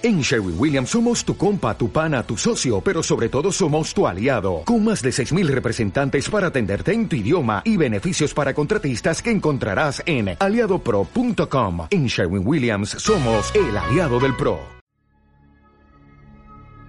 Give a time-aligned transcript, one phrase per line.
[0.00, 4.06] En Sherwin Williams somos tu compa, tu pana, tu socio, pero sobre todo somos tu
[4.06, 9.20] aliado, con más de 6.000 representantes para atenderte en tu idioma y beneficios para contratistas
[9.20, 11.88] que encontrarás en aliadopro.com.
[11.90, 14.60] En Sherwin Williams somos el aliado del PRO.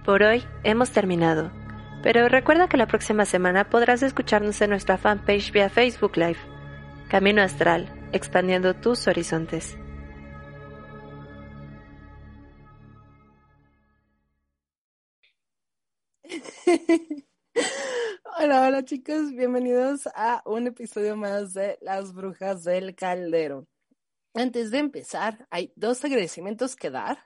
[0.04, 1.50] Por hoy hemos terminado,
[2.04, 6.38] pero recuerda que la próxima semana podrás escucharnos en nuestra fanpage vía Facebook Live.
[7.08, 9.79] Camino Astral, expandiendo tus horizontes.
[18.38, 23.66] Hola, hola chicos, bienvenidos a un episodio más de Las Brujas del Caldero.
[24.34, 27.18] Antes de empezar, hay dos agradecimientos que dar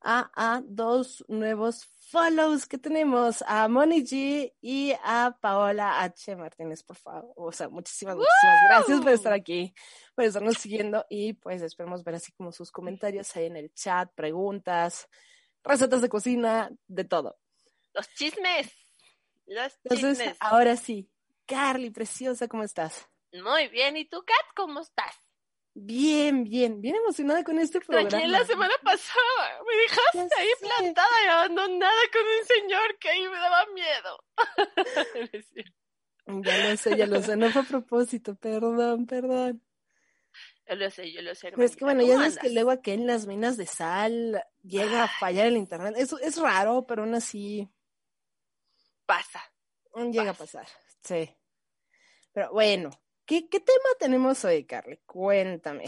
[0.00, 6.36] a, a dos nuevos follows que tenemos, a Moni G y a Paola H.
[6.36, 7.32] Martínez, por favor.
[7.36, 9.74] O sea, muchísimas, muchísimas gracias por estar aquí,
[10.14, 14.08] por estarnos siguiendo y pues esperemos ver así como sus comentarios ahí en el chat,
[14.14, 15.08] preguntas,
[15.64, 17.36] recetas de cocina, de todo.
[17.94, 18.72] Los chismes.
[19.46, 20.36] Los Entonces, chismes.
[20.40, 21.08] ahora sí.
[21.46, 23.08] Carly, preciosa, ¿cómo estás?
[23.32, 23.96] Muy bien.
[23.96, 25.14] ¿Y tú, Kat, cómo estás?
[25.76, 28.08] Bien, bien, bien emocionada con este programa.
[28.08, 29.62] Extrañé la semana pasada.
[29.66, 34.24] Me dejaste ahí plantada y abandonada con un señor que ahí me daba miedo.
[35.32, 35.46] Es.
[36.26, 39.62] Ya lo sé, ya lo sé, no fue a propósito, perdón, perdón.
[40.66, 41.50] yo lo sé, yo lo sé.
[41.50, 44.42] Pero es que bueno, ya ¿Cómo sabes que luego aquí en las minas de sal
[44.62, 45.94] llega a fallar el internet.
[45.98, 47.68] Eso es raro, pero aún así
[49.06, 49.42] Pasa.
[49.94, 50.60] llega a Pasa.
[50.60, 50.66] pasar.
[51.02, 51.36] Sí.
[52.32, 52.90] Pero bueno,
[53.26, 54.98] ¿qué, qué tema tenemos hoy, Carly?
[55.06, 55.84] Cuéntame.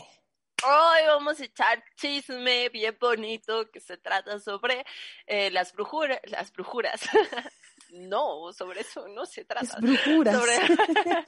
[0.65, 4.85] Hoy vamos a echar chisme bien bonito que se trata sobre
[5.27, 6.19] eh, las brujuras.
[6.25, 7.01] Las brujuras.
[7.91, 9.67] no, sobre eso no se trata.
[9.67, 10.35] Es brujuras.
[10.35, 10.57] sobre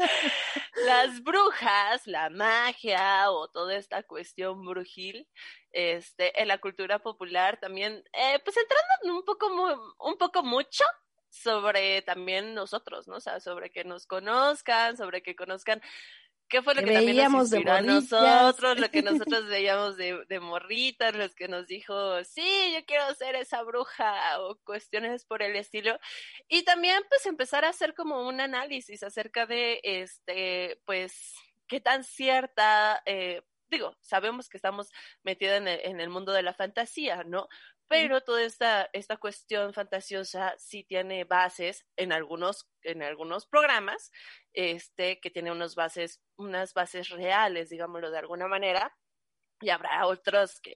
[0.87, 5.29] las brujas, la magia o toda esta cuestión brujil
[5.71, 10.85] este, en la cultura popular también, eh, pues entrando un poco, un poco mucho
[11.39, 13.17] sobre también nosotros, ¿no?
[13.17, 15.81] O sea, sobre que nos conozcan, sobre que conozcan
[16.49, 19.03] qué fue lo Que que, también nos inspiró a nosotros, lo que
[19.33, 24.41] nosotros veíamos de, de morritas, los que nos dijo, sí, yo quiero ser esa bruja
[24.41, 25.99] o cuestiones por el estilo.
[26.49, 31.35] Y también pues empezar a hacer como un análisis acerca de, este, pues,
[31.67, 34.91] qué tan cierta, eh, digo, sabemos que estamos
[35.23, 37.49] metidos en el, en el mundo de la fantasía, ¿no?
[37.89, 44.11] Pero toda esta, esta cuestión fantasiosa sí tiene bases en algunos, en algunos programas,
[44.53, 48.95] este, que tiene unos bases, unas bases reales, digámoslo de alguna manera,
[49.61, 50.75] y habrá otros que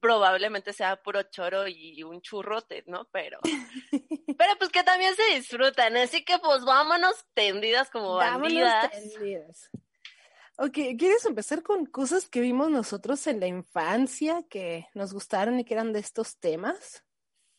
[0.00, 3.08] probablemente sea puro choro y un churrote, ¿no?
[3.12, 3.38] Pero,
[4.38, 8.90] pero pues que también se disfrutan, así que pues vámonos tendidas como Vámonos bandidas.
[8.90, 9.70] tendidas.
[10.58, 15.64] Ok, ¿quieres empezar con cosas que vimos nosotros en la infancia que nos gustaron y
[15.64, 17.04] que eran de estos temas?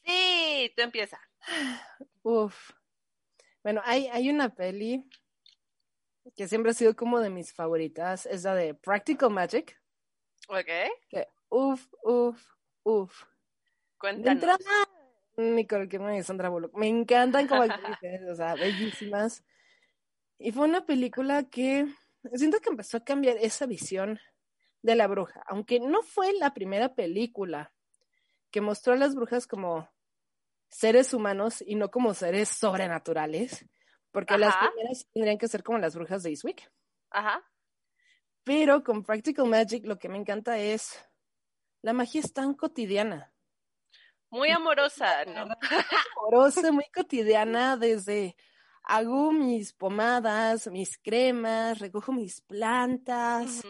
[0.04, 1.20] Sí, tú empieza.
[2.22, 2.72] Uf.
[3.64, 5.10] Bueno, hay, hay una peli
[6.36, 9.82] que siempre ha sido como de mis favoritas, es la de Practical Magic,
[10.48, 10.68] ¿Ok?
[11.10, 12.42] que uf, uf,
[12.84, 13.22] uf.
[13.24, 13.28] De
[13.98, 14.44] Cuéntanos.
[14.44, 14.90] entrada,
[15.38, 19.44] Nicole Kidman y Sandra Bullock, me encantan como actrices, o sea, bellísimas.
[20.38, 21.88] Y fue una película que
[22.34, 24.20] siento que empezó a cambiar esa visión
[24.82, 27.74] de la bruja, aunque no fue la primera película
[28.52, 29.90] que mostró a las brujas como
[30.70, 33.66] seres humanos y no como seres sobrenaturales,
[34.12, 36.72] porque las primeras tendrían que ser como las brujas de Eastwick.
[37.10, 37.44] Ajá.
[38.44, 41.04] Pero con Practical Magic lo que me encanta es
[41.82, 43.32] la magia es tan cotidiana.
[44.30, 45.48] Muy amorosa, ¿no?
[46.18, 48.36] amorosa, muy cotidiana, desde
[48.84, 53.64] hago mis pomadas, mis cremas, recojo mis plantas,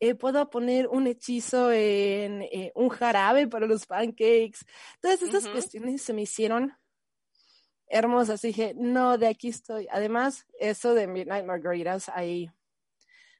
[0.00, 4.60] eh, puedo poner un hechizo en eh, un jarabe para los pancakes.
[5.00, 5.52] Todas estas Ujú.
[5.52, 6.76] cuestiones se me hicieron
[7.88, 8.42] hermosas.
[8.42, 9.88] Dije, no, de aquí estoy.
[9.90, 12.50] Además, eso de Midnight Margaritas, ahí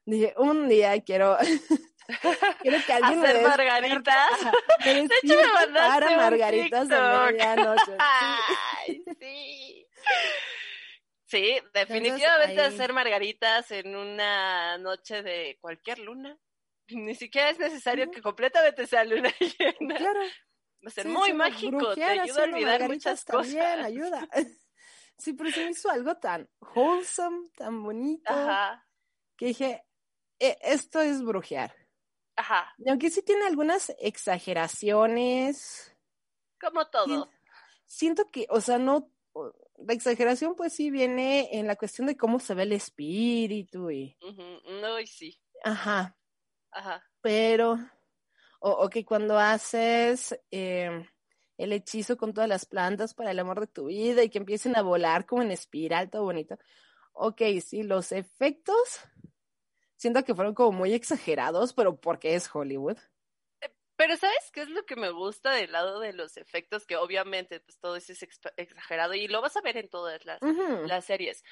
[0.05, 1.37] dije, un día quiero,
[2.61, 4.29] quiero que alguien Hacer margaritas.
[4.83, 7.95] Me hecho, me mandaste para un margaritas de medianoche.
[7.99, 9.87] Ay, sí.
[11.29, 16.37] Sí, definitivamente ahí- hacer margaritas en una noche de cualquier luna.
[16.89, 19.29] Ni siquiera es necesario que completamente sea luna
[19.59, 19.95] llena.
[19.95, 20.19] Claro.
[20.83, 23.53] Va a ser Sí, muy mágico, te ayuda a haciendo olvidar margaritas muchas cosas.
[23.53, 24.27] También ayuda.
[25.21, 28.87] Sí, pero se me hizo algo tan wholesome, tan bonito, Ajá,
[29.35, 29.85] que dije,
[30.39, 31.75] "E- esto es brujear.
[32.37, 35.93] ajá, Y aunque sí tiene algunas exageraciones,
[36.61, 37.29] como todo.
[37.85, 39.11] siento que, o sea, no,
[39.85, 44.17] la exageración pues sí viene en la cuestión de cómo se ve el espíritu y,
[44.81, 46.17] No, y sí, ajá,
[46.71, 47.03] ajá.
[47.21, 47.77] pero,
[48.61, 51.05] O, o que cuando haces eh,
[51.57, 54.75] el hechizo con todas las plantas para el amor de tu vida y que empiecen
[54.75, 56.57] a volar como en espiral, todo bonito.
[57.13, 58.99] Ok, sí, los efectos
[59.95, 62.97] siento que fueron como muy exagerados, pero porque es Hollywood.
[63.99, 66.85] Pero ¿sabes qué es lo que me gusta del lado de los efectos?
[66.85, 68.25] Que obviamente pues todo eso es
[68.55, 71.43] exagerado y lo vas a ver en todas las, series.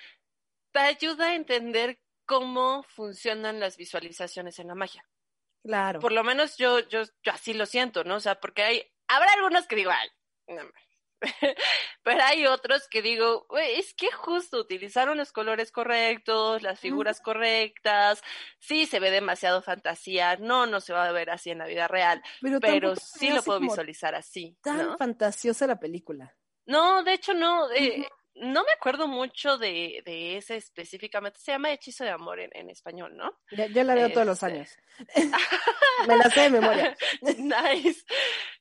[0.72, 5.04] Te ayuda a entender cómo funcionan las visualizaciones en la magia.
[5.62, 6.00] Claro.
[6.00, 8.16] Por lo menos yo, yo, yo así lo siento, ¿no?
[8.16, 10.08] O sea, porque hay, habrá algunos que digo, ay,
[10.48, 10.72] no
[12.04, 18.22] Pero hay otros que digo, es que justo utilizaron los colores correctos, las figuras correctas,
[18.60, 21.88] sí se ve demasiado fantasía, no, no se va a ver así en la vida
[21.88, 22.22] real,
[22.62, 24.98] Pero, sí lo puedo visualizar así, Tan ¿no?
[24.98, 26.36] fantasiosa la película.
[26.66, 31.72] No, de hecho no, eh, no me acuerdo mucho de, de ese específicamente, se llama
[31.72, 33.38] Hechizo de Amor en, en español, ¿no?
[33.52, 34.46] Yo la veo todos los Este.
[34.54, 34.78] años.
[36.08, 36.96] Me la sé de memoria.
[37.38, 38.04] nice.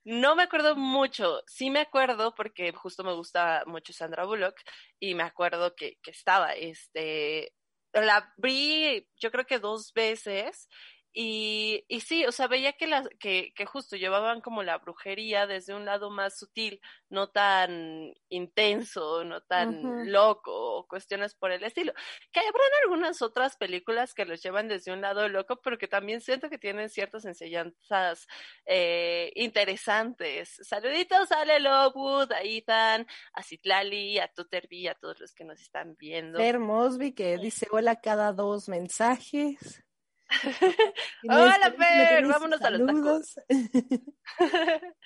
[0.06, 1.40] No me acuerdo mucho.
[1.48, 4.54] Sí me acuerdo porque justo me gusta mucho Sandra Bullock
[5.00, 7.52] y me acuerdo que, que estaba, este,
[7.92, 10.68] la vi yo creo que dos veces
[11.18, 15.46] y, y sí, o sea, veía que, las que, que justo llevaban como la brujería
[15.46, 16.78] desde un lado más sutil,
[17.08, 21.94] no tan intenso, no tan loco o cuestiones por el estilo.
[22.30, 26.20] Que habrán algunas otras películas que los llevan desde un lado loco, pero que también
[26.20, 28.26] siento que tienen ciertas enseñanzas
[28.66, 30.58] eh, interesantes.
[30.60, 35.96] Saluditos a Lelowood, a Ethan, a Citlali, a Tutterby, a todos los que nos están
[35.96, 36.38] viendo.
[36.38, 39.82] Fer Mosby que dice hola cada dos mensajes.
[41.28, 43.36] Hola, Fer, vámonos a los tacos.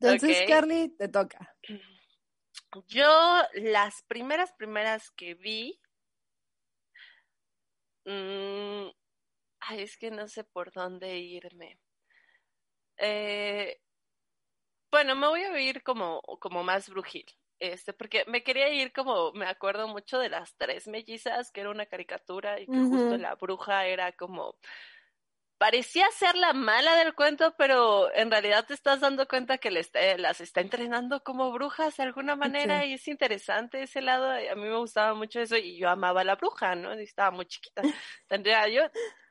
[0.00, 0.44] Entonces.
[0.48, 1.56] Carly, te toca.
[2.86, 5.80] Yo, las primeras, primeras que vi,
[8.04, 8.88] mm,
[9.60, 11.78] ay, es que no sé por dónde irme.
[12.96, 13.80] Eh,
[14.90, 17.26] bueno, me voy a ir como, como más brujil,
[17.60, 21.70] este, porque me quería ir como, me acuerdo mucho de las tres mellizas, que era
[21.70, 24.56] una caricatura y que justo la bruja era como,
[25.58, 29.80] parecía ser la mala del cuento, pero en realidad te estás dando cuenta que le
[29.80, 34.30] está- las está entrenando como brujas de alguna manera y es interesante ese lado.
[34.30, 36.98] A mí me gustaba mucho eso y yo amaba a la bruja, ¿no?
[36.98, 37.82] Y estaba muy chiquita.
[38.26, 38.82] Tendría yo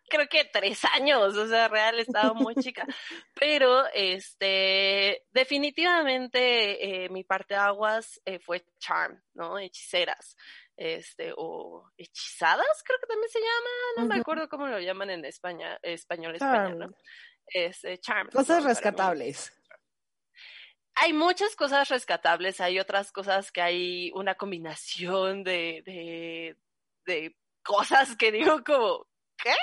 [0.09, 2.85] creo que tres años, o sea, real estaba muy chica.
[3.39, 9.57] Pero este, definitivamente eh, mi parte aguas eh, fue charm, ¿no?
[9.57, 10.35] Hechiceras.
[10.75, 15.25] Este, o hechizadas, creo que también se llama, no me acuerdo cómo lo llaman en
[15.25, 16.87] España, español, España, ¿no?
[17.47, 18.29] Este, charm.
[18.29, 19.51] Cosas rescatables.
[20.95, 26.57] Hay muchas cosas rescatables, hay otras cosas que hay una combinación de, de,
[27.05, 29.05] de cosas que digo como,
[29.37, 29.55] ¿qué?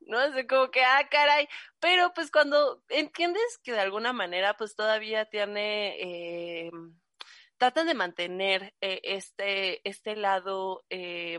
[0.00, 1.48] No sé, como que, ah, caray,
[1.80, 5.96] pero pues cuando entiendes que de alguna manera pues todavía tiene,
[6.66, 6.70] eh,
[7.58, 11.38] tratan de mantener eh, este, este lado, eh,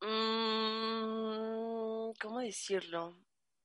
[0.00, 3.16] mm, ¿cómo decirlo?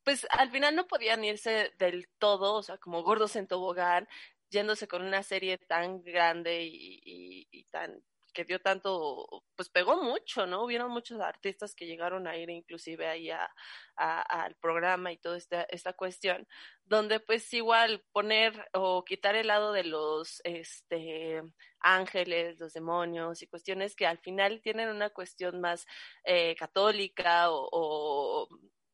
[0.03, 4.07] Pues al final no podían irse del todo, o sea, como gordos en tobogán,
[4.49, 8.03] yéndose con una serie tan grande y, y tan
[8.35, 10.63] que dio tanto, pues pegó mucho, ¿no?
[10.63, 13.49] Hubieron muchos artistas que llegaron a ir inclusive ahí a,
[13.95, 16.47] al programa y toda esta, esta cuestión,
[16.83, 21.41] donde pues igual poner o quitar el lado de los este,
[21.79, 25.85] ángeles, los demonios y cuestiones que al final tienen una cuestión más
[26.25, 28.47] eh, católica o,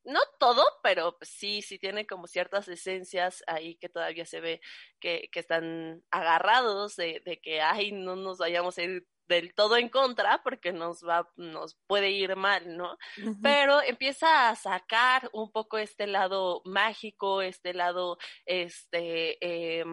[0.03, 4.61] no todo, pero pues sí, sí tiene como ciertas esencias ahí que todavía se ve
[4.99, 9.77] que, que están agarrados de, de, que, ay, no nos vayamos a ir del todo
[9.77, 12.97] en contra porque nos va, nos puede ir mal, ¿no?
[13.17, 13.39] Uh -huh.
[13.41, 19.83] Pero empieza a sacar un poco este lado mágico, este lado, este, eh,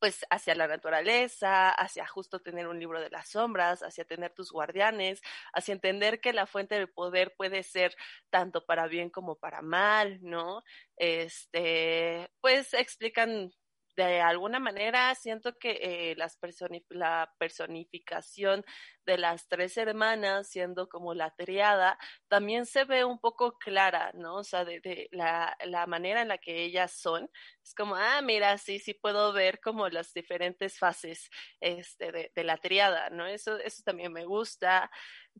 [0.00, 4.52] pues hacia la naturaleza, hacia justo tener un libro de las sombras, hacia tener tus
[4.52, 5.20] guardianes,
[5.52, 7.96] hacia entender que la fuente del poder puede ser
[8.30, 10.62] tanto para bien como para mal, ¿no?
[10.96, 13.52] Este, pues explican
[13.98, 18.64] de alguna manera siento que eh, las personi la personificación
[19.04, 24.36] de las tres hermanas siendo como la triada también se ve un poco clara, ¿no?
[24.36, 27.28] O sea, de, de la, la, manera en la que ellas son,
[27.64, 31.28] es como, ah, mira, sí, sí puedo ver como las diferentes fases
[31.60, 33.26] este, de, de la triada, ¿no?
[33.26, 34.92] Eso, eso también me gusta.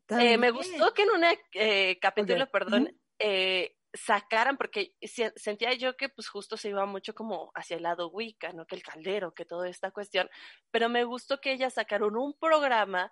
[0.08, 2.52] Eh, me gustó que en un eh, capítulo, okay.
[2.52, 2.88] perdón,
[3.20, 4.94] -huh sacaran, porque
[5.36, 8.66] sentía yo que pues justo se iba mucho como hacia el lado Wicca, ¿no?
[8.66, 10.28] Que el caldero, que toda esta cuestión,
[10.70, 13.10] pero me gustó que ellas sacaron un programa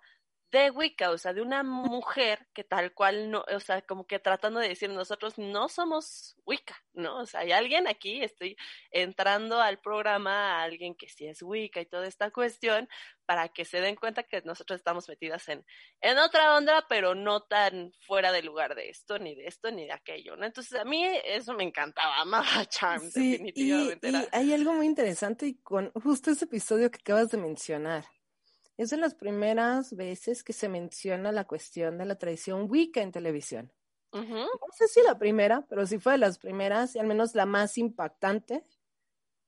[0.51, 4.19] de Wicca, o sea, de una mujer que tal cual no, o sea, como que
[4.19, 7.19] tratando de decir, nosotros no somos Wicca, ¿no?
[7.19, 8.55] O sea, hay alguien aquí, estoy
[8.91, 12.87] entrando al programa, a alguien que sí es Wicca y toda esta cuestión,
[13.25, 15.65] para que se den cuenta que nosotros estamos metidas en,
[15.99, 19.85] en otra onda, pero no tan fuera de lugar de esto, ni de esto, ni
[19.85, 20.45] de aquello, ¿no?
[20.45, 24.09] Entonces, a mí eso me encantaba, amaba Charm, Sí, definitivamente.
[24.09, 28.05] y, y hay algo muy interesante y con justo ese episodio que acabas de mencionar.
[28.77, 33.11] Es de las primeras veces que se menciona la cuestión de la tradición Wicca en
[33.11, 33.73] televisión.
[34.13, 37.45] No sé si la primera, pero sí fue de las primeras y al menos la
[37.45, 38.63] más impactante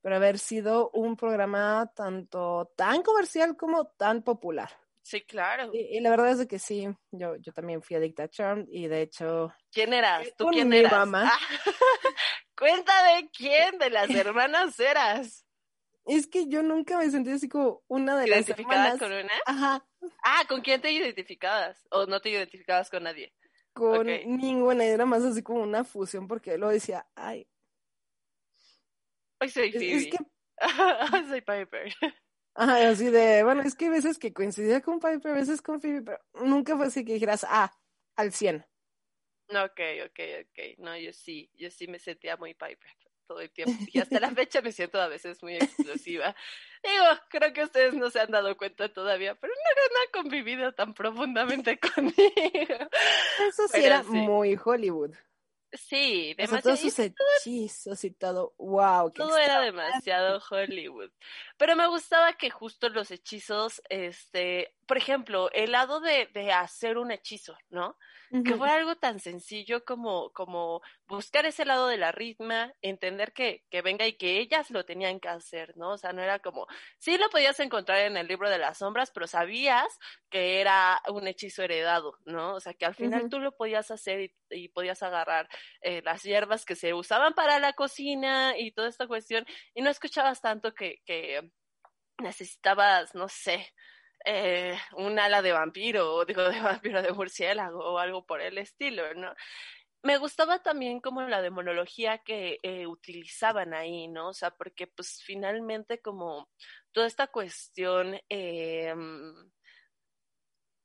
[0.02, 4.70] por haber sido un programa tanto tan comercial como tan popular.
[5.02, 5.70] Sí, claro.
[5.72, 8.66] Y, y la verdad es de que sí, yo, yo también fui adicta a Charmed
[8.68, 10.28] y de hecho, ¿Quién eras?
[10.36, 10.92] ¿Tú quién mi eras?
[10.92, 11.32] mamá.
[11.32, 11.38] Ah,
[12.56, 15.46] Cuéntame quién de las hermanas eras.
[16.10, 19.32] Es que yo nunca me sentí así como una de las ¿Identificada con una?
[19.46, 19.86] Ajá,
[20.22, 21.86] Ah, ¿con quién te identificabas?
[21.90, 23.32] ¿O no te identificabas con nadie?
[23.72, 24.24] con Ok.
[24.26, 27.48] ninguna, era más así como una fusión porque lo decía, ay,
[29.40, 29.96] Hoy soy es, Phoebe.
[29.96, 30.18] es que,
[31.28, 31.92] soy Piper.
[32.54, 35.80] ajá, así de, bueno, es que hay veces que coincidía con Piper, a veces con
[35.80, 37.72] Phoebe, pero nunca fue así que dijeras, ah,
[38.16, 38.66] al 100.
[39.48, 40.78] Ok, ok, ok.
[40.78, 42.90] No, yo sí, yo sí me sentía muy Piper
[43.30, 43.72] todo el tiempo.
[43.92, 46.34] Y hasta la fecha me siento a veces muy explosiva.
[46.82, 50.72] Digo, creo que ustedes no se han dado cuenta todavía, pero no, no han convivido
[50.72, 52.74] tan profundamente conmigo.
[53.48, 54.08] Eso sí Pero era sí.
[54.10, 55.12] muy Hollywood.
[55.72, 56.62] Sí, O sea, demasiado.
[56.62, 61.12] todos sus hechizos y todo, wow, Todo era demasiado Hollywood.
[61.56, 66.98] Pero me gustaba que justo los hechizos, este, por ejemplo, el lado de, de hacer
[66.98, 67.96] un hechizo, ¿no?
[68.42, 68.56] Que Ujú.
[68.56, 73.82] fue algo tan sencillo como, como buscar ese lado de la ritma, entender que, que
[73.82, 75.90] venga y que ellas lo tenían que hacer, ¿no?
[75.92, 76.66] O sea, no era como,
[76.98, 79.98] sí lo podías encontrar en el libro de las sombras, pero sabías
[80.30, 82.54] que era un hechizo heredado, ¿no?
[82.54, 85.48] O sea, que al final tú lo podías hacer y, y podías agarrar
[85.82, 89.44] eh, las hierbas que se usaban para la cocina y toda esta cuestión,
[89.74, 91.50] y no escuchabas tanto que, que
[92.18, 93.68] necesitabas, no sé,
[94.24, 98.58] eh, un ala de vampiro, o digo de vampiro de murciélago o algo por el
[98.58, 99.34] estilo, ¿no?
[100.02, 104.28] Me gustaba también como la demonología que eh, utilizaban ahí, ¿no?
[104.28, 106.48] O sea, porque pues finalmente como
[106.92, 108.94] toda esta cuestión, eh,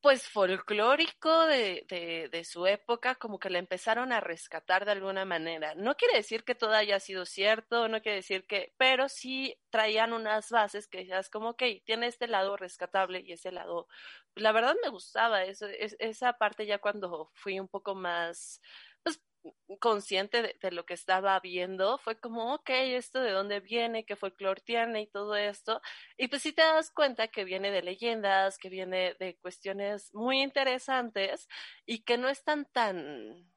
[0.06, 1.84] pues folclórico de,
[2.32, 5.74] de, su época, como que la empezaron a rescatar de alguna manera.
[5.74, 10.14] No quiere decir que todo haya sido cierto, no quiere decir que, pero sí traían
[10.14, 13.88] unas bases que decías como, ok, tiene este lado rescatable y ese lado,
[14.36, 18.62] la verdad me gustaba eso, es, esa parte ya cuando fui un poco más,
[19.80, 24.16] consciente de, de, lo que estaba viendo, fue como, ok, esto de dónde viene, qué
[24.16, 25.82] folclore tiene y todo esto.
[26.18, 30.42] Y pues sí te das cuenta que viene de leyendas, que viene de cuestiones muy
[30.42, 31.48] interesantes
[31.86, 33.52] y que no están tan,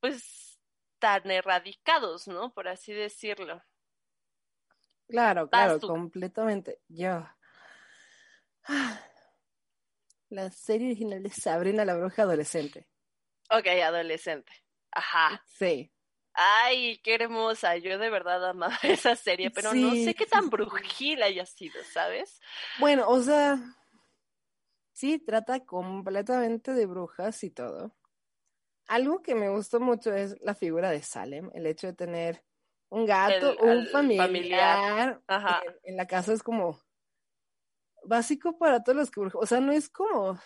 [0.00, 0.58] pues,
[0.98, 2.52] tan erradicados, ¿no?
[2.52, 3.62] Por así decirlo.
[5.08, 6.80] Claro, claro, completamente.
[6.88, 7.26] Yo.
[10.30, 12.88] La serie original de Sabrina la bruja adolescente.
[13.50, 14.63] Ok, adolescente.
[14.94, 15.42] Ajá.
[15.46, 15.90] Sí.
[16.34, 17.76] Ay, qué hermosa.
[17.76, 21.82] Yo de verdad amaba esa serie, pero sí, no sé qué tan brujil haya sido,
[21.84, 22.40] ¿sabes?
[22.80, 23.58] Bueno, o sea,
[24.92, 27.94] sí, trata completamente de brujas y todo.
[28.86, 32.44] Algo que me gustó mucho es la figura de Salem, el hecho de tener
[32.90, 35.22] un gato, el, un familiar, familiar.
[35.28, 36.78] En, en, la casa es como
[38.04, 39.20] básico para todos los que.
[39.20, 40.38] O sea, no es como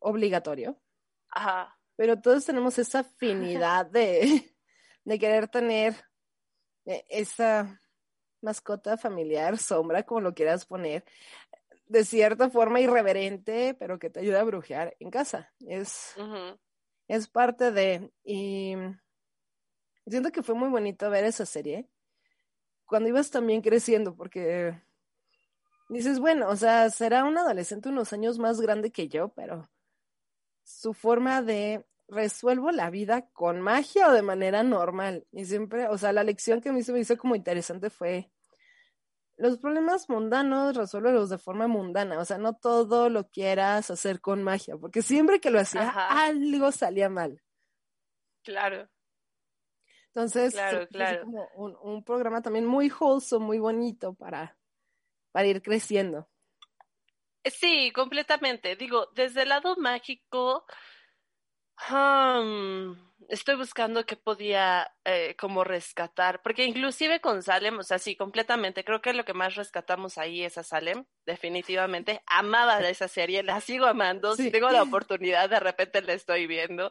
[0.00, 0.78] obligatorio.
[1.30, 4.56] Ajá pero todos tenemos esa afinidad de,
[5.04, 5.94] de querer tener
[6.86, 7.78] eh, esa
[8.40, 11.04] mascota familiar, sombra, como lo quieras poner,
[11.84, 15.52] de cierta forma irreverente, pero que te ayuda a brujear en casa.
[15.60, 16.60] Es, uh -huh.
[17.06, 18.10] es parte de...
[18.24, 18.76] Y
[20.06, 21.86] siento que fue muy bonito ver esa serie
[22.86, 24.74] cuando ibas también creciendo, porque
[25.90, 29.68] dices, bueno, o sea, será un adolescente unos años más grande que yo, pero
[30.64, 35.26] su forma de resuelvo la vida con magia o de manera normal.
[35.32, 38.30] Y siempre, o sea, la lección que a mí se me hizo como interesante fue,
[39.36, 44.42] los problemas mundanos resuélvelos de forma mundana, o sea, no todo lo quieras hacer con
[44.42, 46.26] magia, porque siempre que lo hacía, Ajá.
[46.26, 47.42] algo salía mal.
[48.42, 48.88] Claro.
[50.08, 51.24] Entonces, claro, claro.
[51.24, 54.58] como un, un, programa también muy wholesome, muy bonito para,
[55.30, 56.28] para ir creciendo.
[57.44, 58.76] Sí, completamente.
[58.76, 60.66] Digo, desde el lado mágico,
[61.90, 62.96] um,
[63.28, 68.84] estoy buscando qué podía eh, como rescatar, porque inclusive con Salem, o sea, sí, completamente,
[68.84, 72.22] creo que lo que más rescatamos ahí es a Salem, definitivamente.
[72.26, 76.90] Amaba esa serie, la sigo amando, si tengo la oportunidad, de repente la estoy viendo,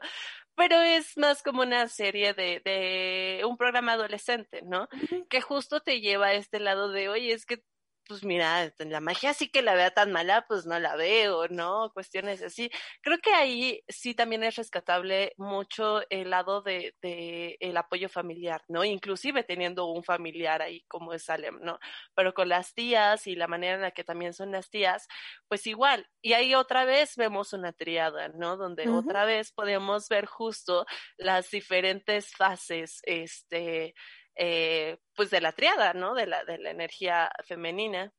[0.55, 4.87] pero es más como una serie de, de un programa adolescente, ¿no?
[5.29, 7.63] Que justo te lleva a este lado de, oye, es que
[8.09, 11.91] pues mira, la magia sí que la vea tan mala, pues no la veo, ¿no?
[11.93, 12.71] Cuestiones así.
[13.01, 18.63] Creo que ahí sí también es rescatable mucho el lado de, de el apoyo familiar,
[18.67, 18.83] ¿no?
[18.83, 21.77] Inclusive teniendo un familiar ahí como es Salem, ¿no?
[22.15, 25.07] Pero con las tías y la manera en la que también son las tías,
[25.47, 26.07] pues igual.
[26.23, 28.57] Y ahí otra vez vemos una triada, ¿no?
[28.57, 30.87] Donde otra vez podemos ver justo
[31.17, 33.93] las diferentes fases, este,
[34.41, 36.13] eh, pues de la triada, ¿no?
[36.15, 38.13] De la, de la energía femenina.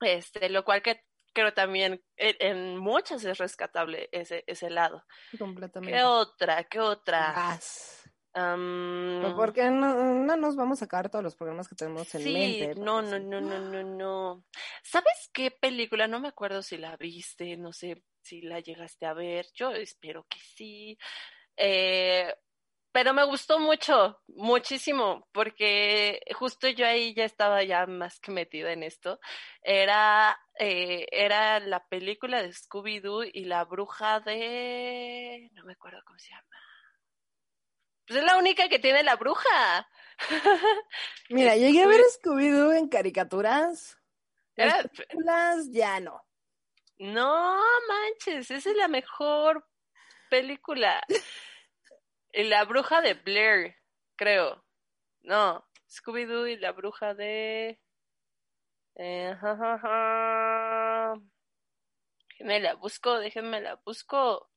[0.00, 1.00] Este, lo cual que
[1.32, 5.04] creo también en, muchas es rescatable ese, ese lado.
[5.36, 5.96] Completamente.
[5.96, 6.64] ¿Qué otra?
[6.64, 7.32] ¿Qué otra?
[7.32, 8.04] Gas.
[8.34, 12.74] Porque no, no, nos vamos a sacar todos los programas que tenemos en sí, mente.
[12.80, 14.44] No, no, no, no, no, no.
[14.82, 16.06] ¿Sabes qué película?
[16.06, 19.46] No me acuerdo si la viste, no sé si la llegaste a ver.
[19.54, 20.98] Yo espero que sí.
[21.56, 22.34] Eh,
[22.94, 28.70] pero me gustó mucho, muchísimo, porque justo yo ahí ya estaba ya más que metida
[28.70, 29.18] en esto.
[29.64, 35.50] Era, eh, era la película de Scooby-Doo y la bruja de...
[35.54, 36.46] no me acuerdo cómo se llama.
[38.06, 39.88] Pues es la única que tiene la bruja.
[41.30, 43.98] Mira, llegué a ver Scooby-Doo en caricaturas.
[44.54, 46.24] Las películas ya no.
[46.98, 49.66] No manches, esa es la mejor
[50.30, 51.02] película.
[52.34, 53.76] La bruja de Blair,
[54.16, 54.64] creo.
[55.22, 57.80] No, Scooby-Doo y la bruja de...
[58.96, 59.36] Eh,
[62.28, 64.50] Déjenme la busco, déjenme la busco.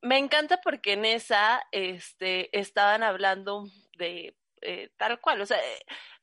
[0.00, 3.64] Me encanta porque en esa este, estaban hablando
[3.98, 5.58] de eh, tal cual, o sea,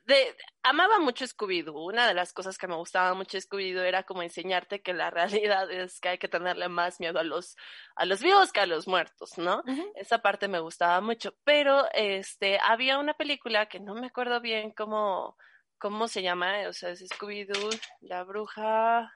[0.06, 1.86] de, amaba mucho Scooby-Doo.
[1.86, 5.70] Una de las cosas que me gustaba mucho Scooby-Doo era como enseñarte que la realidad
[5.72, 7.56] es que hay que tenerle más miedo a los,
[7.96, 9.64] a los vivos que a los muertos, ¿no?
[9.96, 11.36] Esa parte me gustaba mucho.
[11.44, 15.38] Pero este, había una película que no me acuerdo bien cómo,
[15.78, 19.12] cómo se llama, o sea, es Scooby-Doo, la bruja.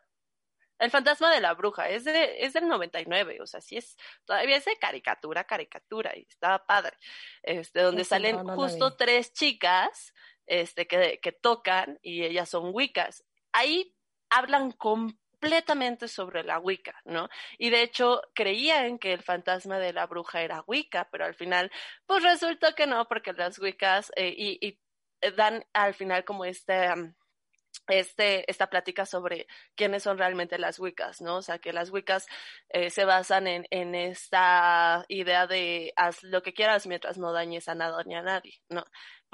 [0.78, 4.58] El fantasma de la bruja, es, de, es del 99, o sea, sí es, todavía
[4.58, 6.98] es de caricatura, caricatura, y estaba padre,
[7.44, 10.14] este, donde salen justo tres chicas,
[10.48, 13.24] este, que, que tocan y ellas son wiccas.
[13.52, 13.96] Ahí
[14.30, 17.30] hablan completamente sobre la Wicca, ¿no?
[17.58, 21.72] Y de hecho creían que el fantasma de la bruja era Wicca, pero al final,
[22.06, 24.80] pues resulta que no, porque las Wiccas eh, y, y,
[25.36, 26.90] dan al final como este,
[27.88, 31.38] este, esta plática sobre quiénes son realmente las Wiccas, ¿no?
[31.38, 32.28] O sea, que las Wiccas
[32.70, 37.68] eh, se basan en, en esta idea de haz lo que quieras mientras no dañes
[37.68, 38.84] a nada ni a nadie, ¿no?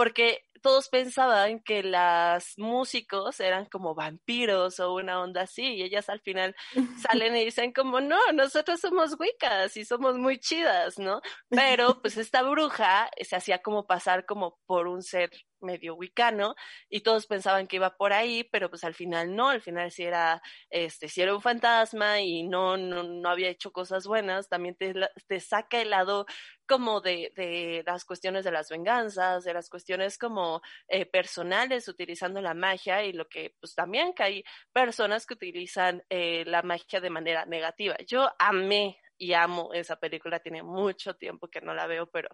[0.02, 6.10] porque todos pensaban que las músicos eran como vampiros o una onda así, y ellas
[6.10, 6.56] al final
[7.10, 11.22] salen y dicen como, no, nosotros somos wiccas y somos muy chidas, ¿no?
[11.50, 16.56] Pero pues esta bruja se hacía como pasar como por un ser medio wicano
[16.90, 20.04] y todos pensaban que iba por ahí, pero pues al final no, al final sí
[20.04, 24.76] era, este, si era un fantasma y no, no, no había hecho cosas buenas, también
[24.76, 24.94] te,
[25.28, 26.26] te saca el lado
[26.68, 30.51] como de, de, las cuestiones de las venganzas, de las cuestiones como
[30.88, 36.04] eh, personales utilizando la magia y lo que pues también que hay personas que utilizan
[36.10, 37.96] eh, la magia de manera negativa.
[38.06, 42.30] Yo amé y amo esa película, tiene mucho tiempo que no la veo, pero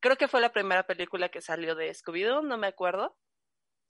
[0.00, 3.16] creo que fue la primera película que salió de Scooby-Doo, no me acuerdo.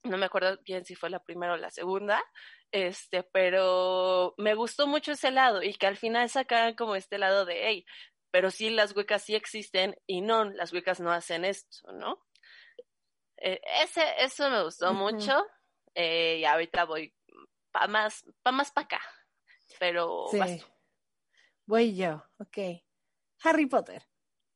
[0.02, 2.24] No me acuerdo bien si fue la primera o la segunda,
[2.72, 7.44] este, pero me gustó mucho ese lado y que al final sacaran como este lado
[7.44, 7.84] de, hey,
[8.30, 12.18] pero sí las huecas sí existen y no, las huecas no hacen esto, ¿no?
[13.40, 15.46] Eh, ese, eso me gustó mucho
[15.94, 17.14] eh, y ahorita voy
[17.72, 19.00] pa más, pa más para acá,
[19.78, 20.62] pero sí.
[21.64, 22.82] Voy yo, ok.
[23.42, 24.06] Harry Potter.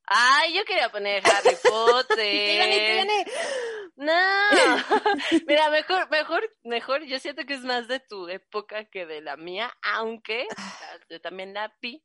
[0.07, 2.17] Ay, yo quería poner Harry Potter.
[2.17, 3.25] te gané, te gané.
[3.97, 4.13] No,
[5.47, 9.37] mira, mejor, mejor, mejor, yo siento que es más de tu época que de la
[9.37, 10.47] mía, aunque
[11.09, 12.05] yo también la vi,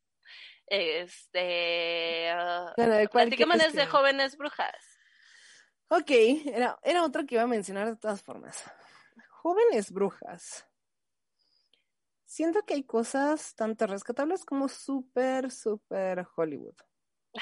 [0.68, 2.32] este.
[2.32, 4.99] Uh, platícame de jóvenes brujas.
[5.92, 6.12] Ok,
[6.46, 8.64] era, era otro que iba a mencionar de todas formas.
[9.30, 10.68] Jóvenes brujas.
[12.26, 16.76] Siento que hay cosas tanto rescatables como súper, súper Hollywood.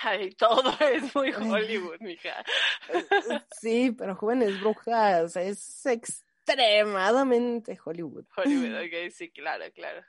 [0.01, 2.43] Ay, todo es muy Hollywood, mija.
[3.59, 8.25] Sí, pero jóvenes brujas es extremadamente Hollywood.
[8.37, 10.05] Hollywood, ok, sí, claro, claro.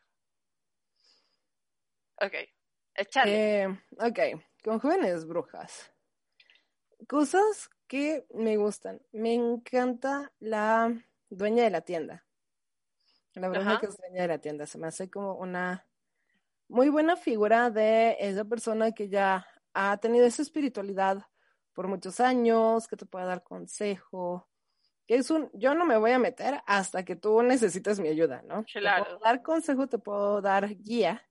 [2.20, 2.35] Ok.
[3.27, 3.66] Eh,
[3.98, 4.18] ok,
[4.62, 5.92] con jóvenes brujas.
[7.09, 9.01] Cosas que me gustan.
[9.12, 10.92] Me encanta la
[11.31, 12.24] dueña de la tienda.
[13.35, 13.81] La bruja Ajá.
[13.81, 14.66] que es dueña de la tienda.
[14.66, 15.87] Se me hace como una
[16.68, 21.24] muy buena figura de esa persona que ya ha tenido esa espiritualidad
[21.72, 24.48] por muchos años, que te puede dar consejo.
[25.07, 28.42] Que es un, yo no me voy a meter hasta que tú necesites mi ayuda,
[28.42, 28.64] ¿no?
[28.64, 29.05] Te Claro.
[29.05, 31.22] puedo dar consejo, te puedo dar guía,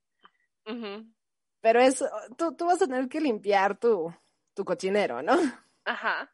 [1.62, 2.04] pero es,
[2.38, 4.12] tú, tú vas a tener que limpiar tu,
[4.54, 5.34] tu cochinero, ¿no?
[5.86, 6.32] Ajá.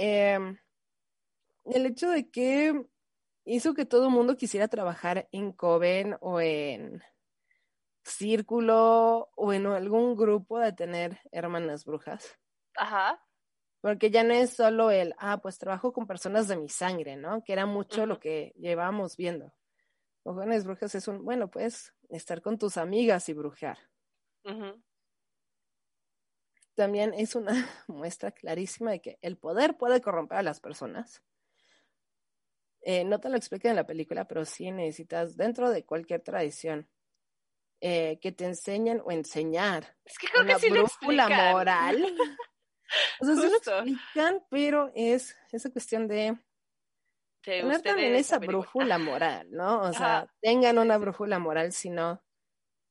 [0.00, 0.56] Em,
[1.64, 2.86] el hecho de que
[3.44, 7.02] hizo que todo el mundo quisiera trabajar en Coven o en
[8.04, 12.38] Círculo o en algún grupo de tener hermanas brujas.
[12.76, 13.20] Ajá.
[13.80, 17.42] Porque ya no es solo el, ah, pues trabajo con personas de mi sangre, ¿no?
[17.42, 19.52] Que era mucho lo que llevábamos viendo.
[20.22, 23.78] Jóvenes brujas es un, bueno, pues estar con tus amigas y brujar.
[24.44, 24.80] Ujú.
[26.78, 27.50] También es una
[27.88, 31.24] muestra clarísima de que el poder puede corromper a las personas.
[32.82, 36.88] Eh, no te lo explican en la película, pero sí necesitas, dentro de cualquier tradición,
[37.80, 41.96] eh, que te enseñen o enseñar Es que creo una que sí lo brújula moral.
[43.20, 46.38] O sea, sí lo explican, pero es esa cuestión de
[47.42, 49.82] tener también esa brújula moral, ¿no?
[49.82, 52.24] O sea, tengan una brújula moral, si no,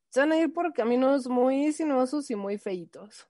[0.10, 3.28] se van a ir por caminos muy sinuosos y muy feitos.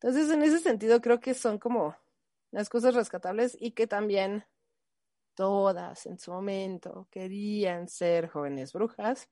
[0.00, 1.96] Entonces, en ese sentido, creo que son como
[2.50, 4.44] las cosas rescatables y que también
[5.34, 9.28] todas en su momento querían ser jóvenes brujas.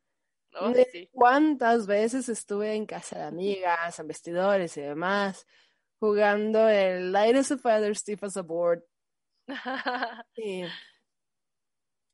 [0.55, 1.09] Oh, sí.
[1.13, 5.47] ¿Cuántas veces estuve en casa de amigas, en vestidores y demás,
[5.99, 8.83] jugando el Light as a Feather, Stiff as a Board?
[10.37, 10.65] Y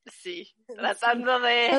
[0.21, 0.55] sí.
[0.67, 1.69] Tratando de.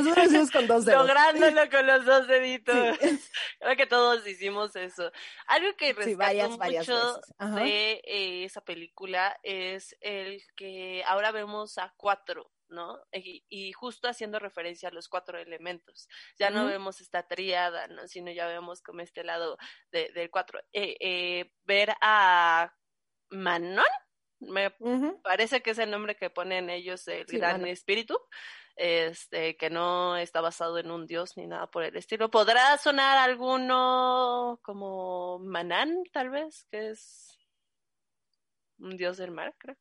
[0.52, 1.02] con dos dedos.
[1.06, 2.98] Lográndolo con los dos deditos.
[3.00, 3.20] Sí.
[3.60, 5.10] Creo que todos hicimos eso.
[5.46, 7.20] Algo que Sí, rescato varias mucho
[7.56, 12.98] de eh, esa película es el que ahora vemos a cuatro, ¿no?
[13.12, 16.08] Y, y justo haciendo referencia a los cuatro elementos.
[16.38, 18.06] Ya no vemos esta tríada, ¿no?
[18.08, 19.58] Sino ya vemos como este lado
[19.90, 20.60] de- del cuatro.
[20.72, 22.72] Eh, eh, ver a
[23.30, 23.84] Manon,
[24.40, 24.72] me
[25.22, 28.18] parece que es el nombre que ponen ellos el Sí, gran espíritu,
[28.77, 32.31] este, que no está basado en un dios ni nada por el estilo.
[32.31, 37.38] ¿Podrá sonar alguno como Manán, tal vez, que es
[38.79, 39.77] un dios del mar, creo?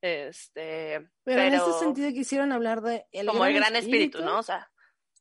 [0.00, 4.38] Este, Pero, en ese sentido quisieron hablar de el como el gran espíritu, ¿no?
[4.38, 4.70] O sea,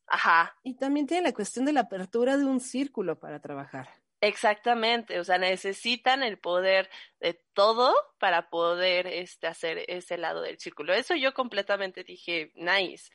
[0.05, 3.89] ajá, Y también tiene la cuestión de la apertura de un círculo para trabajar.
[4.19, 10.59] Exactamente, o sea, necesitan el poder de todo para poder este, hacer ese lado del
[10.59, 10.93] círculo.
[10.93, 13.11] Eso yo completamente dije, nice.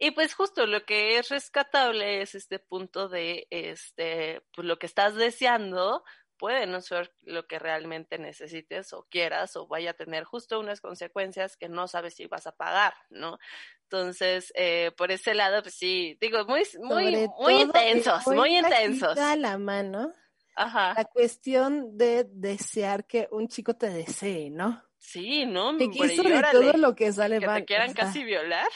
[0.00, 4.86] Y pues justo lo que es rescatable es este punto de, este, pues lo que
[4.86, 6.02] estás deseando
[6.36, 10.80] puede no ser lo que realmente necesites o quieras o vaya a tener justo unas
[10.80, 13.38] consecuencias que no sabes si vas a pagar, ¿no?
[13.84, 19.16] Entonces, eh, por ese lado, pues sí, digo, muy, muy, muy intensos, muy intensos.
[19.18, 20.12] a la mano
[20.60, 20.94] Ajá.
[20.94, 24.82] la cuestión de desear que un chico te desee, ¿no?
[24.98, 25.72] Sí, ¿no?
[25.72, 28.68] Y de órale, todo lo que sale que te quieran o sea, casi violar.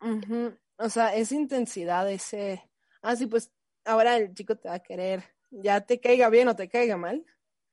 [0.00, 2.70] ujú, O sea, esa intensidad, ese...
[3.02, 3.52] Ah, sí, pues
[3.84, 7.24] ahora el chico te va a querer, ya te caiga bien o te caiga mal.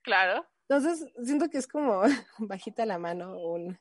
[0.01, 0.45] Claro.
[0.67, 2.01] Entonces, siento que es como
[2.39, 3.79] bajita la mano un...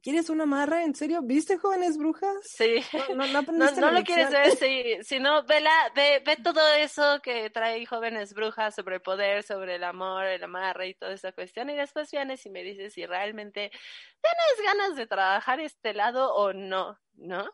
[0.00, 0.84] ¿Quieres una amarra?
[0.84, 1.20] ¿En serio?
[1.22, 2.36] ¿Viste jóvenes brujas?
[2.44, 2.82] Sí.
[3.14, 3.42] No, no,
[3.92, 8.32] lo quieres ver, sí, si no, ve, la, ve, ve todo eso que trae jóvenes
[8.34, 12.10] brujas sobre el poder, sobre el amor, el amarre y toda esa cuestión, y después
[12.10, 17.50] vienes y me dices si realmente tienes ganas de trabajar este lado o no, ¿no?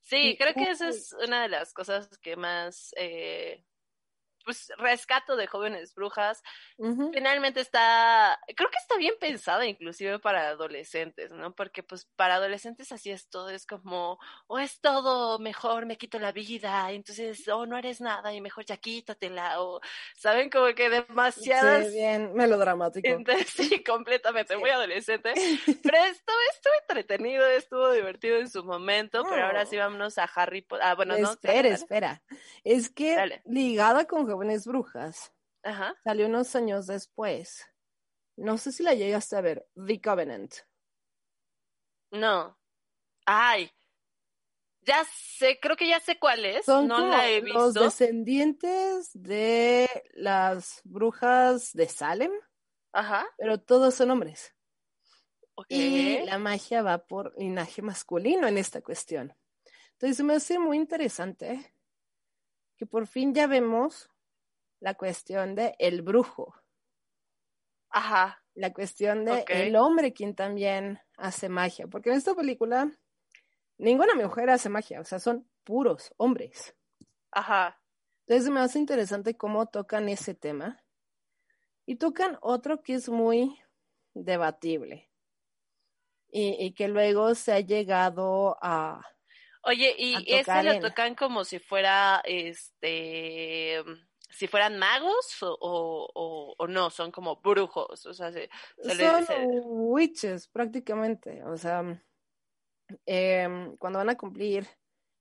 [0.00, 3.64] Sí, creo que esa es una de las cosas que más, eh,
[4.44, 6.42] pues, rescato de jóvenes brujas,
[6.78, 7.14] Ujú.
[7.14, 11.54] finalmente está, creo que está bien pensada inclusive para adolescentes, ¿no?
[11.54, 16.18] Porque pues para adolescentes así es todo, es como, o es todo mejor, me quito
[16.18, 19.80] la vida, entonces, o no eres nada y mejor ya quítatela, o,
[20.16, 20.50] ¿saben?
[20.50, 21.86] Como que demasiadas...
[21.86, 23.24] Sí, bien melodramático.
[23.26, 24.58] Entonces, sí, completamente, Sí.
[24.58, 25.36] muy adolescente.
[25.84, 29.78] Pero estuvo, estuvo entretenido, estuvo divertido en su momento, pero ahora sí Oh.
[29.78, 30.86] vámonos a Harry Potter.
[30.86, 31.36] Ah, bueno, no.
[31.36, 32.22] espera, espera.
[32.64, 33.44] Es que Dale.
[33.44, 35.94] ligada con jóvenes brujas, Ajá.
[36.02, 37.64] salió unos años después.
[38.36, 40.52] No sé si la llegaste a ver, The Covenant.
[42.10, 42.58] No.
[43.26, 43.70] Ay.
[44.82, 46.66] Ya sé, creo que ya sé cuál es.
[46.66, 47.84] Son no la he los visto.
[47.84, 52.32] descendientes de las brujas de Salem,
[52.92, 53.24] Ajá.
[53.38, 54.52] pero todos son hombres.
[55.54, 55.66] Ok.
[55.70, 59.32] Y la magia va por linaje masculino en esta cuestión.
[59.92, 61.72] Entonces me hace muy interesante
[62.76, 64.10] que por fin ya vemos
[64.80, 66.54] la cuestión de el brujo,
[67.90, 68.42] Ajá.
[68.54, 72.90] la cuestión de el hombre quien también hace magia, porque en esta película
[73.78, 76.76] ninguna mujer hace magia, o sea, son puros hombres.
[77.30, 77.80] Ajá.
[78.26, 80.82] Entonces me hace interesante cómo tocan ese tema
[81.86, 83.58] y tocan otro que es muy
[84.14, 85.10] debatible
[86.30, 89.00] y, y que luego se ha llegado a...
[89.62, 93.82] Oye, a y ese tocar lo tocan como si fuera, este,
[94.34, 99.22] si fueran magos o, o, no, son como brujos, o sea, se, se le- Son
[99.22, 102.00] se- witches prácticamente, o sea,
[103.06, 104.66] em, cuando van a cumplir,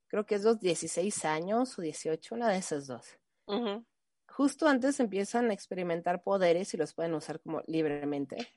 [0.08, 3.20] creo que es los 16 años o 18, una de esas dos.
[3.48, 3.86] Ujú,
[4.28, 8.50] Justo antes empiezan a experimentar poderes y los pueden usar como libremente.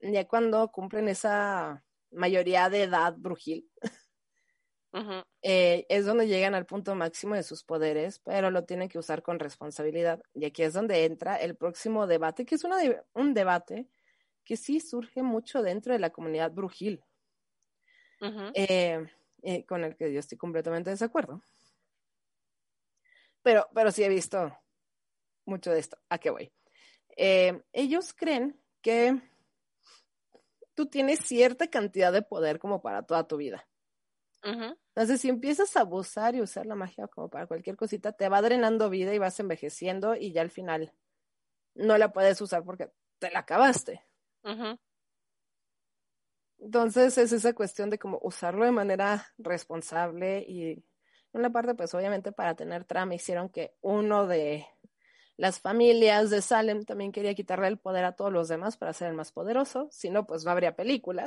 [0.00, 3.70] Ya cuando cumplen esa mayoría de edad brujil,
[5.42, 9.22] eh, es donde llegan al punto máximo de sus poderes, pero lo tienen que usar
[9.22, 10.20] con responsabilidad.
[10.34, 13.86] Y aquí es donde entra el próximo debate, que es una de- un debate
[14.44, 17.04] que sí surge mucho dentro de la comunidad brujil,
[18.54, 19.06] eh,
[19.42, 21.42] eh, con el que yo estoy completamente de desacuerdo.
[23.42, 24.56] Pero, pero sí he visto
[25.44, 25.98] mucho de esto.
[26.08, 26.52] ¿A qué voy?
[27.16, 29.20] Ellos creen que
[30.74, 33.66] tú tienes cierta cantidad de poder como para toda tu vida.
[34.46, 38.40] Entonces, si empiezas a abusar y usar la magia como para cualquier cosita, te va
[38.40, 40.92] drenando vida y vas envejeciendo y ya al final
[41.74, 44.02] no la puedes usar porque te la acabaste.
[46.58, 50.84] Entonces, es esa cuestión de como usarlo de manera responsable y en
[51.40, 54.66] una parte, pues obviamente para tener trama hicieron que uno de
[55.36, 59.08] las familias de Salem también quería quitarle el poder a todos los demás para ser
[59.08, 61.26] el más poderoso, si no, pues no habría película.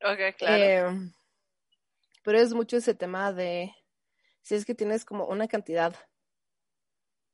[0.00, 0.64] Ok, claro.
[0.64, 1.10] Eh,
[2.22, 3.74] pero es mucho ese tema de
[4.42, 5.94] si es que tienes como una cantidad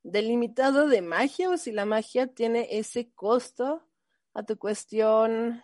[0.03, 3.87] delimitada de magia o si la magia tiene ese costo
[4.33, 5.63] a tu cuestión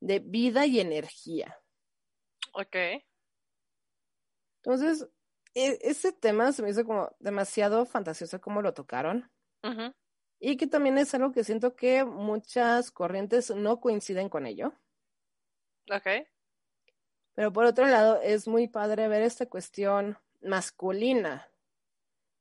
[0.00, 1.56] de vida y energía.
[2.52, 2.76] Ok.
[4.62, 5.08] Entonces,
[5.54, 9.30] e- ese tema se me hizo como demasiado fantasioso como lo tocaron
[10.40, 14.72] y que también es algo que siento que muchas corrientes no coinciden con ello.
[15.90, 16.28] Ok.
[17.38, 21.48] Pero por otro lado, es muy padre ver esta cuestión masculina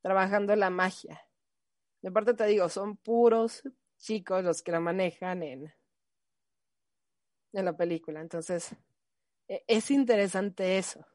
[0.01, 1.21] trabajando la magia.
[2.01, 3.61] De parte te digo, son puros
[3.99, 5.71] chicos los que la manejan en,
[7.53, 8.21] en la película.
[8.21, 8.75] Entonces,
[9.47, 11.05] e- es interesante eso.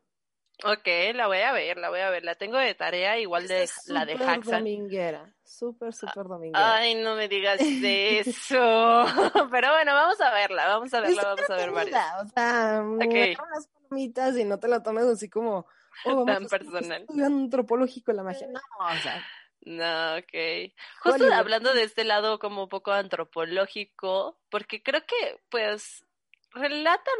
[0.64, 2.24] Ok, la voy a ver, la voy a ver.
[2.24, 4.40] La tengo de tarea igual de Es la de Haxan.
[4.64, 6.76] dominguera, súper, súper dominguera.
[6.76, 9.04] Ay, no me digas eso.
[9.50, 12.82] Pero bueno, vamos a verla, vamos a verla, vamos a ver entretenida, O sea, agarra
[12.84, 15.66] unas palomitas y no te la tomes así como
[16.04, 17.02] oh, Tan personal.
[17.02, 18.46] estudio antropológico de la magia.
[18.48, 19.24] No, o sea,
[19.62, 20.72] No, ok.
[21.02, 21.32] Justo Hollywood.
[21.32, 26.04] hablando de este lado como un poco antropológico, porque creo que pues
[26.52, 27.14] relatan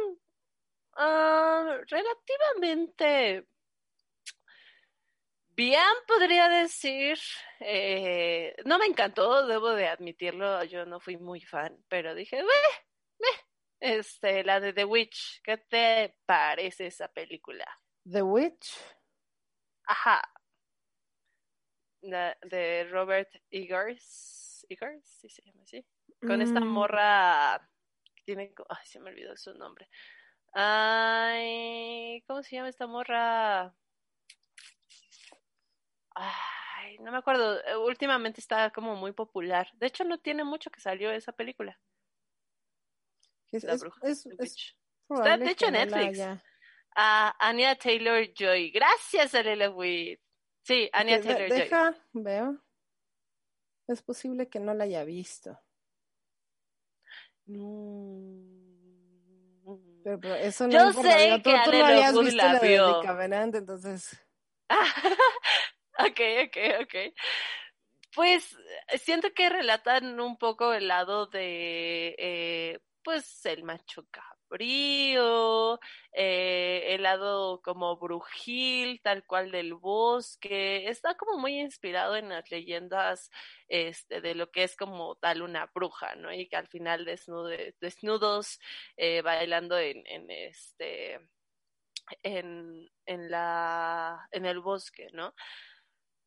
[0.95, 3.47] ah, relativamente
[5.55, 7.17] bien, podría decir.
[7.59, 12.43] Eh, no me encantó, debo de admitirlo, yo no fui muy fan, pero dije,
[13.79, 17.65] este, la de The Witch, ¿qué te parece esa película?
[18.09, 18.77] The Witch.
[19.85, 20.21] Ajá.
[22.01, 24.65] La de Robert Eggers.
[24.69, 25.85] Eggers, sí se llama así.
[26.21, 27.69] Con esta Mm, morra.
[28.15, 28.53] que Tiene.
[28.69, 29.89] Ay, se me olvidó su nombre.
[30.53, 33.73] Ay, ¿cómo se llama esta morra?
[36.15, 37.59] Ay, no me acuerdo.
[37.65, 39.67] Eh, Últimamente está como muy popular.
[39.75, 41.79] De hecho, no tiene mucho que salió esa película.
[43.51, 43.99] Es, La bruja.
[44.03, 44.77] es- The es Witch.
[45.07, 46.19] probable de hecho, no en Netflix.
[46.19, 46.43] haya-
[46.95, 48.69] A Anya Taylor Joy.
[48.71, 50.19] Gracias, Alela Witt.
[50.61, 51.59] Sí, Anya de- Taylor Joy.
[51.59, 52.63] deja, veo.
[53.87, 55.59] Es posible que no la haya visto.
[57.47, 58.52] Mm.
[60.03, 62.35] Pero, pero eso no Yo importa, sé digo, tú, que tú Ale no habías visto
[62.45, 64.19] la de Covenant, entonces.
[65.99, 66.95] Ok, ok, ok.
[68.15, 68.57] Pues
[68.99, 74.03] siento que relatan un poco el lado de, eh, pues, el macho
[74.53, 75.79] cabrío,
[76.11, 80.87] eh, el lado como brujil, tal cual del bosque.
[80.89, 83.31] Está como muy inspirado en las leyendas
[83.67, 86.31] este, de lo que es como tal una bruja, ¿no?
[86.31, 88.59] Y que al final desnude, desnudos,
[88.95, 91.19] eh, bailando en, en este,
[92.21, 95.33] en, en la, en el bosque, ¿no?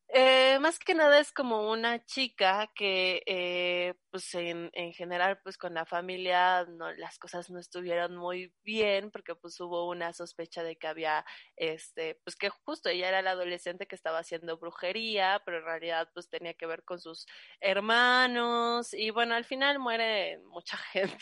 [0.09, 5.57] Eh, más que nada es como una chica que, eh, pues en, en, general, pues
[5.57, 10.63] con la familia no, las cosas no estuvieron muy bien porque pues hubo una sospecha
[10.63, 11.25] de que había,
[11.57, 16.09] este, pues que justo ella era la adolescente que estaba haciendo brujería, pero en realidad
[16.13, 17.27] pues tenía que ver con sus
[17.59, 21.17] hermanos y bueno, al final muere mucha gente.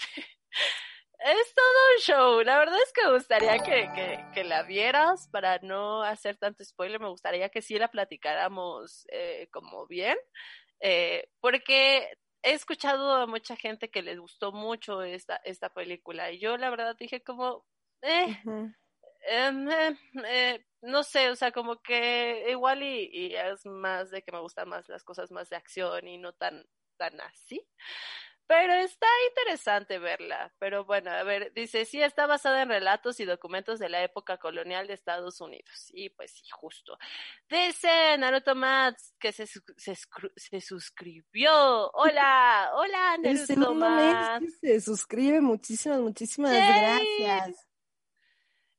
[1.25, 2.41] Es todo un show.
[2.43, 6.63] La verdad es que me gustaría que, que, que, la vieras para no hacer tanto
[6.63, 6.99] spoiler.
[6.99, 10.15] Me gustaría que sí la platicáramos eh, como bien.
[10.81, 16.31] Eh, porque he escuchado a mucha gente que les gustó mucho esta, esta película.
[16.31, 17.65] Y yo la verdad dije como,
[18.03, 19.97] eh, uh -huh.
[20.27, 24.41] eh, no sé, o sea, como que igual y, y, es más de que me
[24.41, 27.67] gustan más las cosas más de acción y no tan, tan así.
[28.47, 30.53] Pero está interesante verla.
[30.59, 34.37] Pero bueno, a ver, dice, sí, está basada en relatos y documentos de la época
[34.37, 35.89] colonial de Estados Unidos.
[35.93, 36.97] Y pues sí, justo.
[37.49, 39.95] Dice Naruto Mats que se, se,
[40.35, 41.89] se suscribió.
[41.91, 44.59] Hola, hola, Naruto Mats.
[44.59, 46.81] Se suscribe, muchísimas, muchísimas Yay.
[47.21, 47.67] gracias.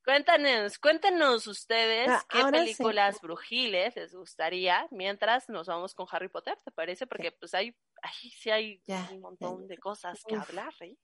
[0.07, 3.21] Cuéntanos, cuéntenos ustedes ah, qué películas sí.
[3.27, 7.09] brujiles les gustaría mientras nos vamos con Harry Potter, ¿te parece?
[7.09, 7.77] Porque pues hay,
[8.07, 10.49] ahí sí hay un montón de cosas que Uf.
[10.49, 10.97] hablar, ¿eh?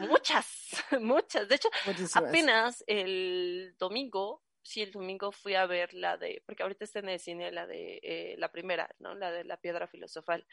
[0.00, 0.46] Muchas,
[1.00, 1.48] muchas.
[1.48, 2.28] De hecho, Muchísimas.
[2.28, 7.08] apenas el domingo, sí, el domingo fui a ver la de, porque ahorita está en
[7.08, 9.14] el cine la de, eh, la primera, ¿no?
[9.14, 10.46] La de la piedra filosofal.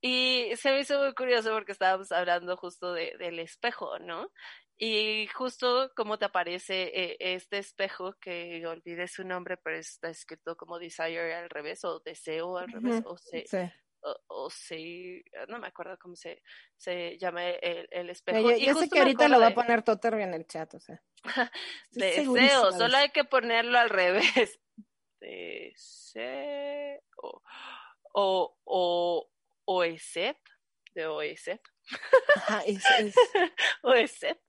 [0.00, 4.30] Y se me hizo muy curioso porque estábamos hablando justo de, del espejo, ¿no?
[4.76, 10.56] Y justo como te aparece eh, este espejo, que olvidé su nombre, pero está escrito
[10.56, 13.58] como desire al revés, o deseo al revés, o se, Sí.
[14.02, 16.42] O, o se, no me acuerdo cómo se,
[16.76, 18.50] se llama el, el espejo.
[18.50, 20.46] Yo, Y yo sé justo que me ahorita lo va a poner Totter en el
[20.46, 21.02] chat, o sea.
[21.90, 24.60] Deseo, solo hay que ponerlo al revés.
[25.20, 27.00] Deseo.
[28.12, 29.30] O, o,
[29.64, 30.38] OESET,
[30.94, 31.60] de OESET.
[32.36, 33.14] Ajá, es, es-
[33.82, 34.40] OESET.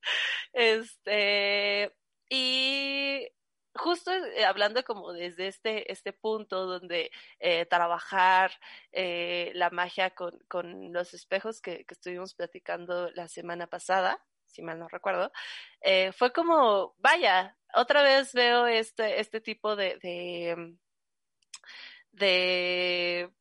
[0.53, 1.95] Este,
[2.29, 3.27] y
[3.75, 8.51] justo eh, hablando como desde este, este punto donde eh, trabajar
[8.91, 14.61] eh, la magia con, con los espejos que, que estuvimos platicando la semana pasada, si
[14.61, 15.31] mal no recuerdo,
[16.17, 19.99] fue como, vaya, otra vez veo este, este tipo de,
[22.11, 23.31] de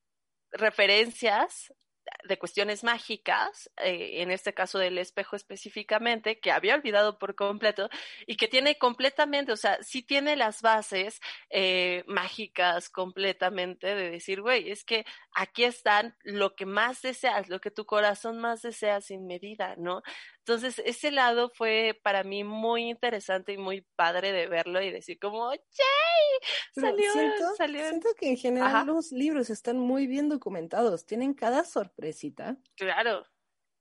[0.53, 1.73] referencias
[2.25, 7.89] de cuestiones mágicas, eh, en este caso del espejo específicamente, que había olvidado por completo
[8.27, 14.43] y que tiene completamente, o sea, sí tiene las bases eh, mágicas completamente de decir,
[14.43, 19.01] güey, es que aquí están lo que más deseas, lo que tu corazón más desea
[19.01, 20.03] sin medida, ¿no?
[20.49, 25.19] Entonces, ese lado fue para mí muy interesante y muy padre de verlo y decir
[25.19, 25.61] como, ¡yay!
[26.75, 27.87] Salió, siento, salió.
[27.87, 28.85] siento que en general Ajá.
[28.87, 32.57] los libros están muy bien documentados, tienen cada sorpresita.
[32.77, 33.27] Claro.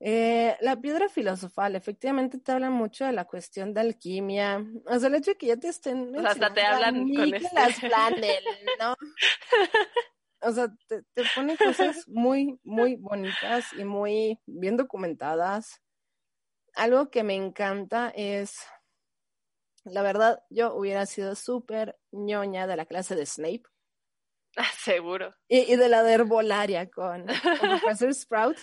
[0.02, 4.62] Eh, la piedra filosofal, efectivamente te habla mucho de la cuestión de alquimia.
[4.88, 7.34] O sea, el hecho de que ya te estén O sea, hasta te hablan con
[7.34, 7.50] este-.
[10.40, 15.82] O sea, te, te pone cosas muy, muy bonitas y muy bien documentadas.
[16.78, 18.60] Algo que me encanta es,
[19.84, 23.64] la verdad, yo hubiera sido súper ñoña de la clase de Snape
[24.80, 25.36] Seguro.
[25.48, 28.58] y, y de la de herbolaria con, con Professor Sprout.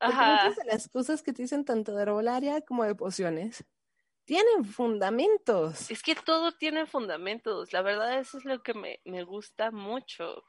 [0.00, 3.64] Muchas de las cosas que te dicen tanto de herbolaria como de pociones
[4.24, 5.90] tienen fundamentos.
[5.90, 7.72] Es que todo tiene fundamentos.
[7.72, 10.44] La verdad, eso es lo que me, me gusta mucho,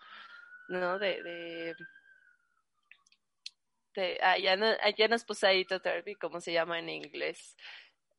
[0.69, 0.99] ¿no?
[0.99, 1.75] De, de,
[3.93, 4.19] de
[4.97, 7.55] ya nos puso ahí Toterby, ¿cómo se llama en inglés?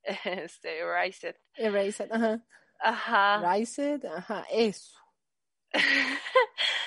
[0.24, 1.36] Este, Rised.
[1.56, 2.40] Erased, ajá.
[2.78, 3.54] Ajá.
[3.54, 4.98] Rised, ajá, eso.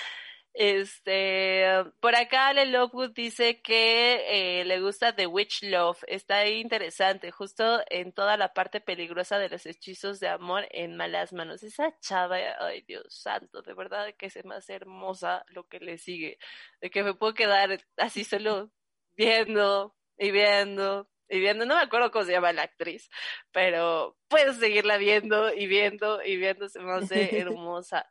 [0.60, 1.68] Este,
[2.00, 6.04] por acá Ale Lovewood dice que eh, le gusta The Witch Love.
[6.08, 11.32] Está interesante, justo en toda la parte peligrosa de los hechizos de amor en malas
[11.32, 11.62] manos.
[11.62, 16.40] Esa chava, ay Dios santo, de verdad que me hace hermosa lo que le sigue.
[16.82, 18.72] De que me puedo quedar así solo
[19.18, 21.66] viendo y viendo y viendo.
[21.66, 23.10] No me acuerdo cómo se llama la actriz,
[23.52, 26.70] pero puedo seguirla viendo y viendo y viendo.
[26.70, 28.10] Se me hace hermosa.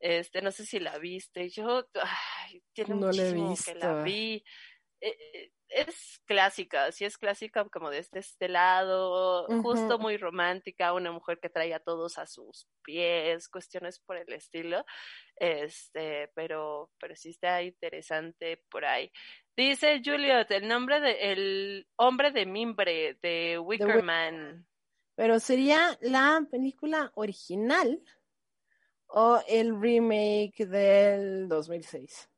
[0.00, 1.48] Este, no sé si la viste.
[1.48, 4.44] Yo, ay, tiene No muchísimo que la vi.
[5.04, 10.94] Eh, eh, es clásica, sí es clásica como de este, este lado, justo muy romántica,
[10.94, 14.82] una mujer que trae a todos a sus pies, cuestiones por el estilo.
[15.36, 19.12] Este, pero, pero sí está interesante por ahí.
[19.54, 24.66] Dice Juliet, el nombre de el hombre de mimbre de Wickerman.
[25.16, 28.02] Pero sería la película original
[29.08, 32.30] o el remake del 2006?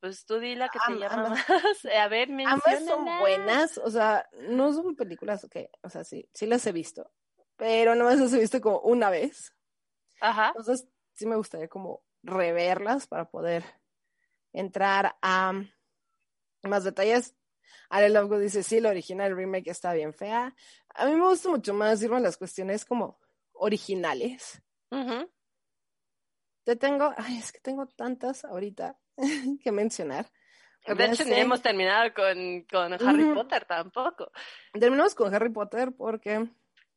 [0.00, 1.48] Pues tú di la que te Am- llama ambas.
[1.48, 1.48] más.
[1.98, 6.46] A ver, Ambas son buenas, o sea, no son películas que, o sea, sí, sí
[6.46, 7.10] las he visto,
[7.56, 9.54] pero no las he visto como una vez.
[10.20, 10.48] Ajá.
[10.48, 13.64] Entonces, sí me gustaría como reverlas para poder
[14.52, 15.52] entrar a
[16.62, 17.34] más detalles.
[17.90, 20.54] Ale Lovegood dice, sí, la original remake está bien fea.
[20.94, 23.18] A mí me gusta mucho más irme a las cuestiones como
[23.52, 24.62] originales.
[24.90, 25.30] Ujú.
[26.68, 28.94] Te tengo, ay, es que tengo tantas ahorita
[29.64, 30.30] que mencionar.
[30.86, 33.24] De hecho, ni hemos terminado con, con Harry.
[33.32, 34.30] Potter tampoco.
[34.78, 36.46] Terminamos con Harry Potter porque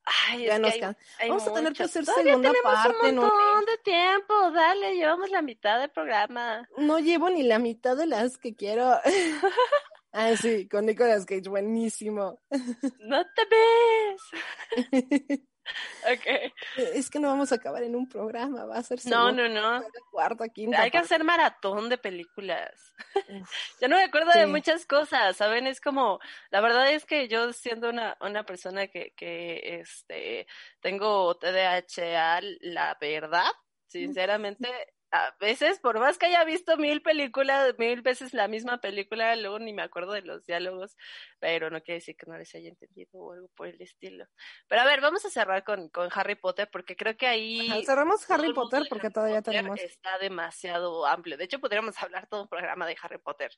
[0.03, 2.51] Ay, ya es nos que hay, can- hay Vamos a tener que hacer Todavía segunda
[2.51, 4.51] tenemos parte un montón de tiempo.
[4.51, 6.67] Dale, llevamos la mitad del programa.
[6.75, 8.99] no llevo ni la mitad de las que quiero.
[10.11, 12.37] ah, sí, con Nicolas Cage, buenísimo.
[12.99, 13.41] No te
[14.91, 15.41] ves.
[16.11, 16.51] Ok.
[16.95, 19.83] Es que no vamos a acabar en un programa, va a ser No, no, no.
[20.11, 20.81] cuarta, quinta.
[20.81, 22.71] Hay que hacer maratón de películas.
[23.79, 25.65] Ya no me acuerdo de muchas cosas, ¿saben?
[25.65, 26.19] Es como,
[26.51, 30.47] la verdad es que yo siendo una, una persona que, que este,
[30.81, 33.51] tengo TDAH, la verdad,
[33.87, 34.69] sinceramente,
[35.11, 39.59] a veces, por más que haya visto mil películas, mil veces la misma película, luego
[39.59, 40.95] ni me acuerdo de los diálogos,
[41.39, 44.25] pero no quiere decir que no les haya entendido o algo por el estilo.
[44.67, 47.69] Pero a ver, vamos a cerrar con, con Harry Potter, porque creo que ahí...
[47.69, 49.79] Ajá, Cerramos Harry Potter porque Harry todavía Potter tenemos.
[49.81, 51.37] Está demasiado amplio.
[51.37, 53.51] De hecho, podríamos hablar todo un programa de Harry Potter.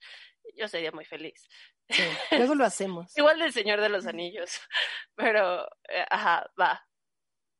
[0.55, 1.47] Yo sería muy feliz.
[1.89, 3.15] Sí, luego lo hacemos.
[3.17, 4.59] Igual del Señor de los Anillos.
[5.15, 6.87] Pero, eh, ajá, va.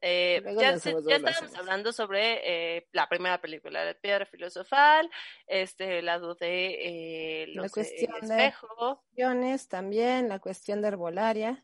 [0.06, 2.42] Eh, ya lo estábamos hablando sobre
[2.76, 5.10] eh, la primera película, La Piedra Filosofal,
[5.48, 9.02] este, lado de eh, La los, eh, cuestión de- espejo.
[9.06, 11.64] Cuestiones También la cuestión de herbolaria.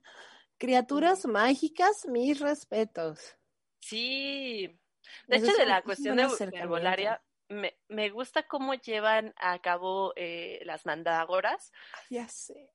[0.57, 3.37] Criaturas mágicas, mis respetos.
[3.81, 4.79] Sí.
[5.27, 10.61] De hecho, de la cuestión de herbolaria, me, me gusta cómo llevan a cabo eh,
[10.63, 11.73] las mandrágoras.
[12.09, 12.71] Ya sé.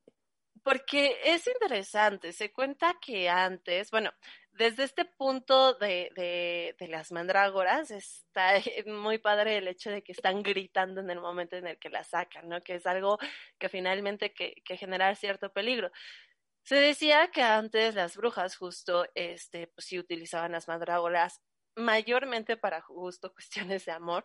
[0.63, 4.11] Porque es interesante, se cuenta que antes, bueno,
[4.55, 8.53] desde este punto de, de, de las mandrágoras está
[8.87, 12.05] muy padre el hecho de que están gritando en el momento en el que la
[12.05, 12.61] sacan, ¿no?
[12.61, 13.19] Que es algo
[13.59, 15.91] que finalmente que, que genera cierto peligro.
[16.65, 21.43] Se decía que antes las brujas justo, este, pues sí utilizaban las mandrágoras
[21.77, 24.25] mayormente para justo cuestiones de amor,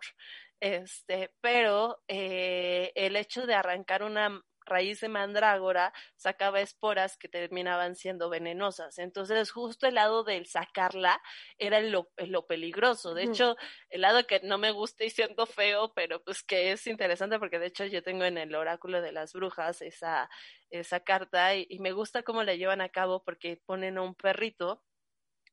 [0.60, 7.96] este, pero eh, el hecho de arrancar una raíz de mandrágora sacaba esporas que terminaban
[7.96, 8.98] siendo venenosas.
[9.00, 11.22] Entonces, justo el lado del sacarla
[11.58, 13.14] era lo, lo peligroso.
[13.14, 13.58] De hecho,
[13.90, 17.60] el lado que no me gusta y siento feo, pero pues que es interesante porque
[17.60, 20.30] de hecho yo tengo en el oráculo de las brujas esa,
[20.70, 24.16] esa carta y, y me gusta cómo la llevan a cabo porque ponen a un
[24.16, 24.84] perrito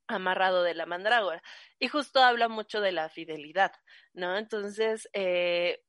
[0.08, 1.42] amarrado de la mandrágora.
[1.78, 3.72] Y justo habla mucho de la fidelidad,
[4.12, 4.36] ¿no?
[4.38, 5.82] Entonces, eh,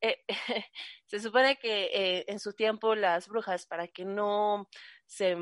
[0.00, 0.24] eh,
[1.06, 4.68] se supone que eh, en su tiempo las brujas, para que no
[5.06, 5.36] se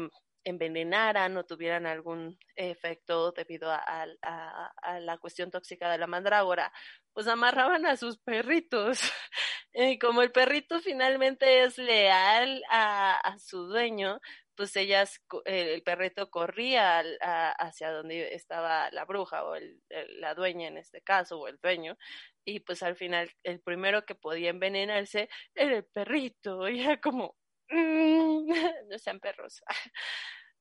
[0.45, 4.07] envenenaran o tuvieran algún efecto debido a,
[5.01, 6.73] la cuestión tóxica de la mandrágora,
[7.13, 9.01] pues amarraban a sus perritos.
[9.75, 14.19] Y como el perrito finalmente es leal a, su dueño,
[14.57, 19.81] pues ellas, eh, el perrito corría hacia donde estaba la bruja o el-
[20.21, 21.97] la dueña en este caso, o el dueño,
[22.49, 27.37] y pues al final el primero que podía envenenarse era el perrito, y era como,
[27.71, 28.47] "Mm,
[28.91, 29.63] no sean perros.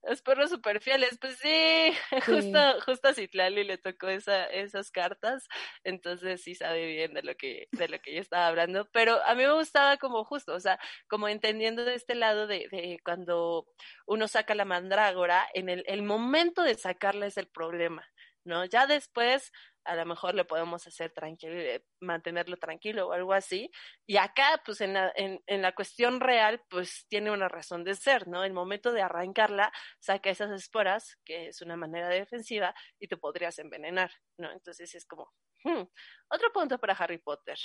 [0.03, 1.93] Los perros super fieles, pues sí,
[2.25, 5.47] justo, justo a Citlali le tocó esa, esas cartas,
[5.83, 9.35] entonces sí sabe bien de lo que, de lo que yo estaba hablando, pero a
[9.35, 10.79] mí me gustaba como justo, o sea,
[11.09, 13.67] como entendiendo de este lado de, de cuando
[14.05, 18.05] uno saca la mandrágora, en el, el momento de sacarla es el problema,
[18.45, 18.65] ¿no?
[18.65, 19.51] Ya después
[19.87, 23.71] a lo mejor le podemos hacer tranquilo, eh, mantenerlo tranquilo o algo así.
[24.05, 27.95] Y acá, pues en la, en, en la cuestión real, pues tiene una razón de
[27.95, 28.43] ser, ¿no?
[28.43, 33.57] El momento de arrancarla, saca esas esporas, que es una manera defensiva, y te podrías
[33.59, 34.51] envenenar, ¿no?
[34.51, 35.31] Entonces es como,
[35.63, 35.83] hmm.
[36.29, 37.57] otro punto para Harry Potter.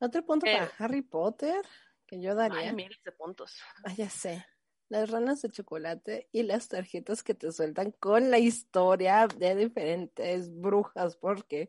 [0.00, 1.64] Otro punto Eh, para Harry Potter
[2.06, 2.70] que yo daría.
[2.70, 3.60] Ay, miles de puntos.
[3.84, 4.44] Ah, ya sé.
[4.88, 10.50] Las ranas de chocolate y las tarjetas que te sueltan con la historia de diferentes
[10.50, 11.68] brujas, porque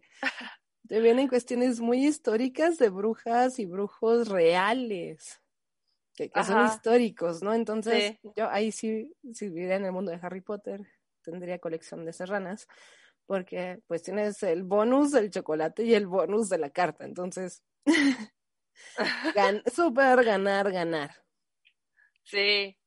[0.88, 5.42] te vienen cuestiones muy históricas de brujas y brujos reales,
[6.16, 7.54] que, que son históricos, ¿no?
[7.54, 8.20] Entonces, Sí.
[8.36, 10.82] yo ahí sí, si viviera en el mundo de Harry Potter,
[11.24, 12.68] tendría colección de esas ranas,
[13.28, 17.64] porque pues tienes el bonus del chocolate y el bonus de la carta, entonces,
[19.36, 21.12] gan súper ganar, ganar.
[22.24, 22.79] Sí.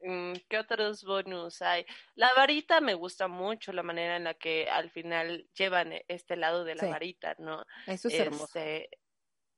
[0.00, 1.84] Mm, ¿Qué otros bonus hay?
[2.14, 6.64] La varita me gusta mucho la manera en la que al final llevan este lado
[6.64, 6.86] de la Sí.
[6.86, 7.64] varita, ¿no?
[7.86, 8.54] Eso es hermoso.
[8.54, 8.90] Este,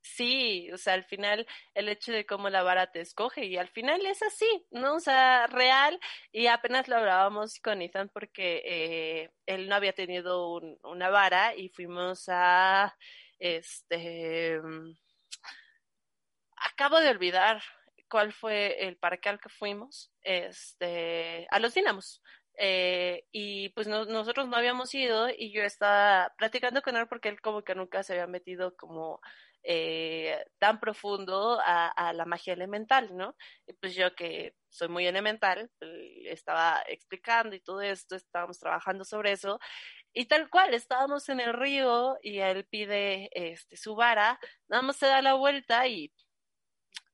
[0.02, 3.68] sí, o sea, al final el hecho de cómo la vara te escoge y al
[3.68, 4.96] final es así, ¿no?
[4.96, 6.00] O sea, real
[6.32, 11.54] y apenas lo hablábamos con Ethan porque eh, él no había tenido un- una vara
[11.56, 12.96] y fuimos a,
[13.40, 14.94] este, mm,
[16.56, 17.62] acabo de olvidar
[18.10, 22.22] cuál fue el parque al que fuimos, este, a los Dínamos.
[22.62, 27.30] Eh, y pues no- nosotros no habíamos ido y yo estaba platicando con él porque
[27.30, 29.20] él como que nunca se había metido como
[29.62, 33.36] eh, tan profundo a, a la magia elemental, ¿no?
[33.66, 39.04] Y pues yo que soy muy elemental, le estaba explicando y todo esto, estábamos trabajando
[39.04, 39.58] sobre eso
[40.12, 44.38] y tal cual, estábamos en el río y él pide este, su vara,
[44.68, 46.12] nada más se da la vuelta y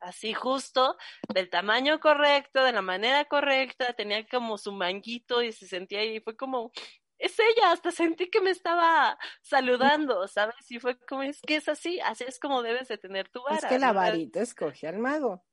[0.01, 0.97] así justo,
[1.33, 6.20] del tamaño correcto, de la manera correcta, tenía como su manguito y se sentía ahí,
[6.20, 6.70] fue como,
[7.18, 10.70] es ella, hasta sentí que me estaba saludando, ¿sabes?
[10.70, 13.57] Y fue como, es que es así, así es como debes de tener tu vara.
[13.57, 15.45] Es que la varita escoge al mago.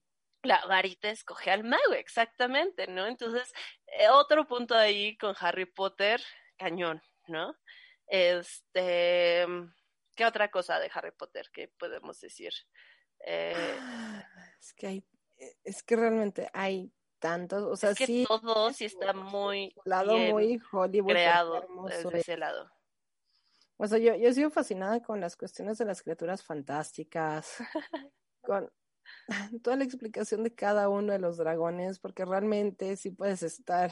[0.43, 3.07] la varita escoge al mago, exactamente, ¿no?
[3.07, 3.51] Entonces,
[3.87, 6.21] eh, otro punto ahí con Harry Potter,
[6.57, 7.55] cañón, ¿no?
[8.07, 9.47] Este,
[10.15, 12.53] ¿qué otra cosa de Harry Potter que podemos decir?
[13.25, 13.75] Eh,
[14.59, 15.03] Es que hay,
[15.63, 20.15] es que realmente hay tantos, o sea, es que sí, todo sí está muy lado
[20.15, 22.09] bien muy Hollywood, creado hermoso.
[22.09, 22.69] desde ese lado.
[23.77, 27.57] O sea, yo, yo he sido fascinada con las cuestiones de las criaturas fantásticas,
[28.41, 28.71] con
[29.63, 33.91] toda la explicación de cada uno de los dragones, porque realmente sí puedes estar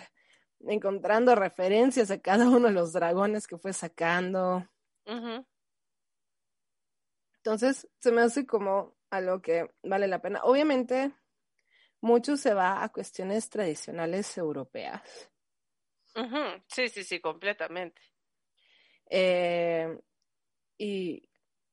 [0.59, 4.67] encontrando referencias a cada uno de los dragones que fue sacando.
[7.37, 10.41] Entonces, se me hace como algo que vale la pena.
[10.43, 11.13] Obviamente,
[12.01, 15.01] mucho se va a cuestiones tradicionales europeas.
[16.67, 18.01] Sí, sí, sí, completamente.
[19.09, 19.99] Eh,
[20.77, 21.29] y,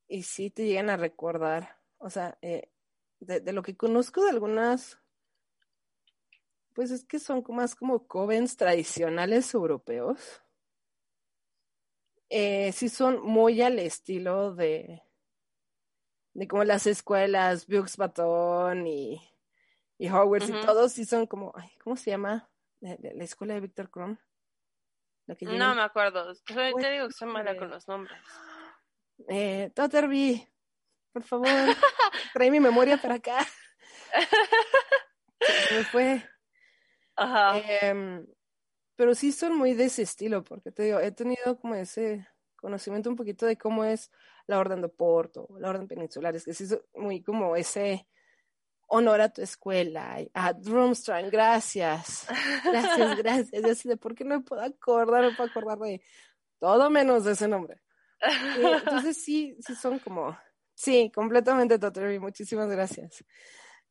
[0.08, 2.70] y sí te llegan a recordar, o sea, eh,
[3.20, 4.98] de, de lo que conozco de algunas,
[6.74, 10.42] pues es que son como- más como covens tradicionales europeos.
[12.30, 15.02] Eh, sí son muy al estilo de,
[16.38, 19.20] de como las escuelas, Bugs Baton y,
[19.98, 22.48] y Hogwarts y todos sí son como, ay, ¿cómo se llama?
[22.80, 24.16] La, la- la escuela de Víctor Krum.
[25.58, 26.32] No me acuerdo.
[26.34, 28.18] Soy- te digo que soy mala con los nombres.
[29.28, 30.46] Eh, Totterby,
[31.12, 31.48] por favor,
[32.32, 33.38] trae mi memoria para acá.
[35.72, 36.22] Me fue.
[37.16, 37.58] Ajá.
[37.82, 38.24] Em,
[38.94, 42.28] pero sí son muy de ese estilo, porque te digo, he tenido como ese
[42.60, 44.10] conocimiento un poquito de cómo es
[44.46, 48.06] la Orden de Porto, la Orden Peninsular, es que son muy como ese
[48.88, 52.26] honor a tu escuela, a Drumstrang, gracias,
[52.64, 56.02] gracias, gracias, y así de, ¿por qué no me puedo acordar, no puedo acordar de
[56.58, 57.80] todo menos de ese nombre?
[58.56, 60.36] Entonces sí, sí son como,
[60.74, 63.24] sí, completamente Totterby, muchísimas gracias.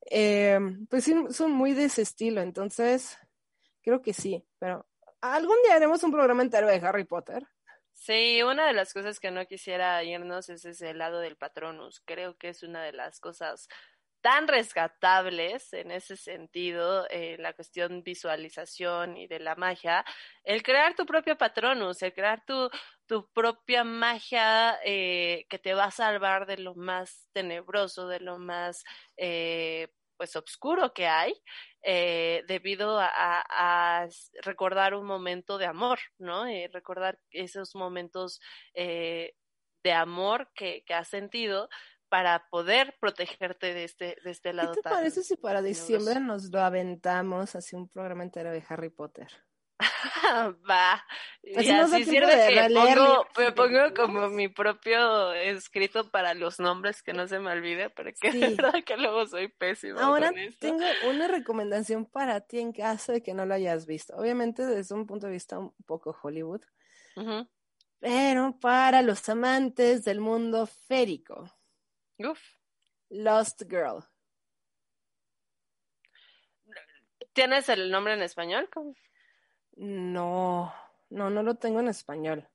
[0.10, 0.60] Eh,
[0.90, 3.18] pues sí, son muy de ese estilo, entonces
[3.82, 4.86] creo que sí, pero
[5.22, 7.48] algún día haremos un programa entero de Harry Potter.
[8.00, 12.00] Sí, una de las cosas que no quisiera irnos es ese lado del Patronus.
[12.06, 13.68] Creo que es una de las cosas
[14.22, 20.06] tan rescatables en ese sentido, eh, la cuestión visualización y de la magia,
[20.44, 22.70] el crear tu propio Patronus, el crear tu,
[23.08, 28.38] tu propia magia eh, que te va a salvar de lo más tenebroso, de lo
[28.40, 28.84] más
[29.18, 31.34] eh, pues oscuro que hay,
[31.90, 34.08] eh, debido a, a, a,
[34.44, 36.46] recordar un momento de amor, ¿no?
[36.46, 38.42] Eh, recordar esos momentos
[38.74, 39.36] eh,
[39.84, 41.70] de amor que, que has sentido
[42.10, 46.20] para poder protegerte de este, de este lado ¿Qué te tan parece si para diciembre
[46.20, 49.30] nos lo aventamos hacia un programa entero de Harry Potter?
[50.70, 51.06] Va.
[51.44, 57.04] Y Así sirve de que pongo, me pongo como mi propio escrito para los nombres
[57.04, 58.40] que no se me olvide, porque Sí.
[58.40, 60.60] verdad que luego soy pésima Ahora con esto.
[60.60, 64.16] tengo una recomendación para ti en caso de que no lo hayas visto.
[64.18, 66.62] Obviamente desde un punto de vista un poco Hollywood,
[68.00, 71.52] pero para los amantes del mundo férico.
[72.20, 72.40] Uf.
[73.10, 74.04] Lost Girl.
[77.34, 78.70] ¿Tienes el nombre en español?
[78.74, 78.94] ¿Cómo?
[79.78, 80.74] No,
[81.10, 82.48] no, no lo tengo en español.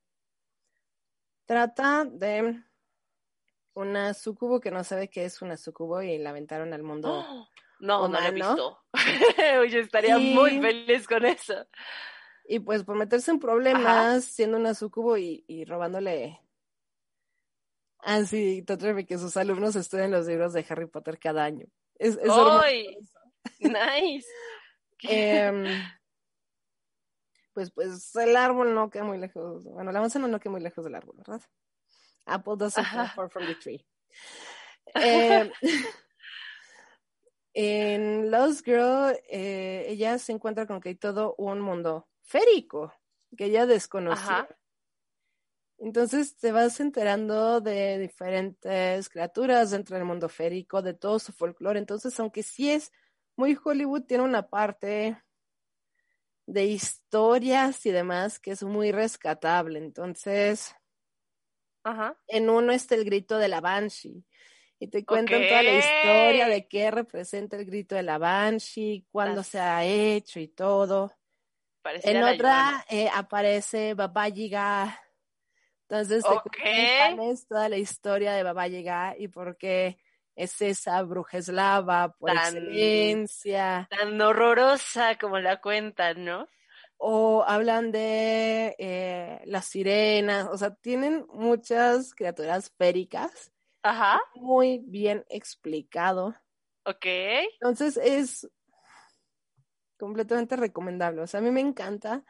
[1.46, 2.62] Trata de
[3.74, 7.24] una sucubo que no sabe qué es una sucubo y la aventaron al mundo.
[7.26, 7.48] ¡Oh!
[7.80, 8.78] No, no lo he visto.
[9.60, 11.66] Oye, estaría Y- muy feliz con eso.
[12.44, 16.40] Y pues por meterse en problemas, siendo una sucubo y, y robándole.
[17.98, 21.66] Ah, sí, Totterby, que sus alumnos estudien los libros de Harry Potter cada año.
[21.98, 22.16] Es.
[22.30, 22.98] ¡Ay!
[23.58, 24.28] Nice.
[25.02, 25.64] Em,
[27.52, 29.64] pues, pues el árbol no queda muy lejos.
[29.64, 31.42] Bueno, la manzana no queda muy lejos del árbol, ¿verdad?
[32.26, 33.86] Apple doesn't fall from the tree.
[34.94, 35.50] Em,
[37.54, 42.92] en Lost Girl, eh, ella se encuentra con que hay todo un mundo férico
[43.36, 44.40] que ella desconocía.
[44.40, 44.48] Ajá.
[45.78, 51.80] Entonces te vas enterando de diferentes criaturas dentro del mundo férico, de todo su folclore.
[51.80, 52.92] Entonces, aunque sí es
[53.34, 55.20] muy Hollywood, tiene una parte
[56.52, 59.78] de historias y demás que es muy rescatable.
[59.78, 60.74] Entonces,
[61.84, 62.16] Ajá.
[62.28, 64.24] en uno está el grito de la Banshee.
[64.78, 69.36] Y te cuentan toda la historia de qué representa el grito de la Banshee, cuándo
[69.36, 71.12] Las- se ha hecho y todo.
[71.84, 75.00] En otra eh, aparece Baba Yaga.
[75.88, 76.56] Entonces te Ok.
[76.62, 79.98] cuentan cuál es toda la historia de Baba Yaga y por qué
[80.34, 83.86] es esa bruja eslava por Tan- excelencia.
[83.90, 86.48] Tan horrorosa como la cuentan, ¿no?
[86.96, 90.48] O hablan de eh, las sirenas.
[90.50, 93.52] O sea, tienen muchas criaturas féricas
[93.82, 94.20] Ajá.
[94.34, 96.34] muy bien explicado.
[96.84, 97.06] Ok.
[97.60, 98.48] Entonces es
[99.98, 101.22] completamente recomendable.
[101.22, 102.24] O sea, a mí me encanta.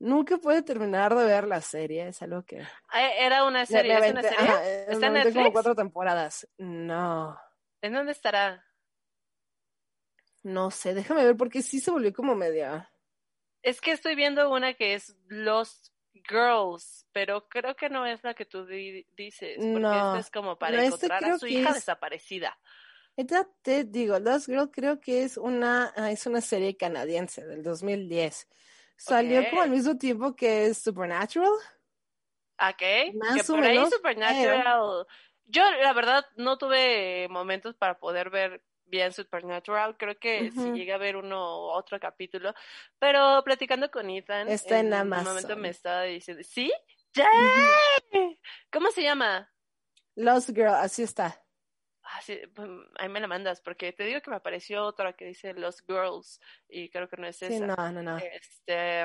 [0.00, 2.60] Nunca puedo terminar de ver la serie, es algo que...
[2.90, 4.38] Ah, Era una serie, ¿es una serie?
[4.38, 5.52] ajá, eh, ¿Está en aventé como Netflix?
[5.52, 6.48] cuatro temporadas.
[6.58, 7.38] No,
[7.82, 8.64] ¿En dónde estará?
[10.42, 12.90] no sé, déjame ver porque sí se volvió como media...
[13.62, 18.34] Es que estoy viendo una que es Lost Girls, pero creo que no es la
[18.34, 21.46] que tú di- dices, porque No, esta es como para no, esta encontrar a su
[21.48, 22.56] hija es- desaparecida.
[23.16, 27.64] Esta te digo, Lost Girl creo que es una, ah, es una serie canadiense del
[27.64, 28.46] 2010.
[28.98, 31.50] Salió como al mismo tiempo que Supernatural.
[32.60, 35.06] Ok, Más que por ahí Supernatural.
[35.46, 39.96] Yo, la verdad, no tuve momentos para poder ver bien Supernatural.
[39.96, 40.74] Creo que Ujú.
[40.74, 42.52] llegué a ver uno u otro capítulo.
[42.98, 46.72] Pero platicando con Ethan, Está en un momento me estaba diciendo, ¿sí?
[48.72, 49.50] ¿Cómo se llama?
[50.16, 51.40] Lost Girl, así está.
[52.10, 52.66] Ah, sí, pues,
[52.98, 56.40] ahí me la mandas, porque te digo que me apareció otra que dice Los Girls,
[56.66, 57.66] y creo que no es Sí, esa.
[57.66, 58.16] no, no, no.
[58.16, 59.02] Este,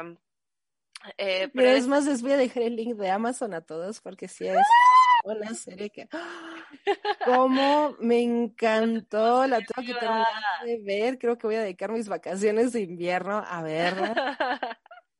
[1.17, 3.99] eh, pero es es- más, les voy a dejar el link de Amazon a todos
[3.99, 4.57] porque sí es
[5.25, 6.07] una serie que...
[7.25, 10.27] Como me encantó, la tengo que terminar
[10.65, 11.17] de ver.
[11.17, 14.13] Creo que voy a dedicar mis vacaciones de invierno a verla.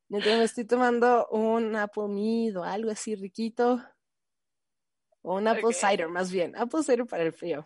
[0.09, 3.81] Mientras me estoy tomando un Apple Mead o algo así riquito.
[5.21, 5.71] O un Apple.
[5.73, 6.55] Cider, más bien.
[6.57, 7.65] Apple Cider para el frío.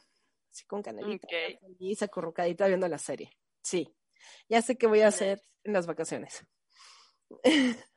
[0.58, 1.28] Así con canelita.
[1.28, 1.60] Ok.
[1.78, 3.30] Feliz, acurrucadita viendo la serie.
[3.62, 3.96] Sí.
[4.50, 6.46] Ya sé qué voy a hacer en las vacaciones.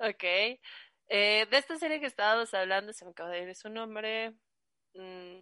[0.00, 0.22] Ok.
[0.22, 0.60] Eh,
[1.08, 4.30] de esta serie que estábamos hablando, se me acaba de ir su nombre.
[4.94, 5.40] Mm,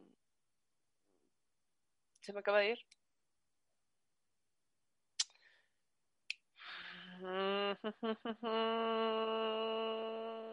[2.20, 2.78] Se me acaba de ir.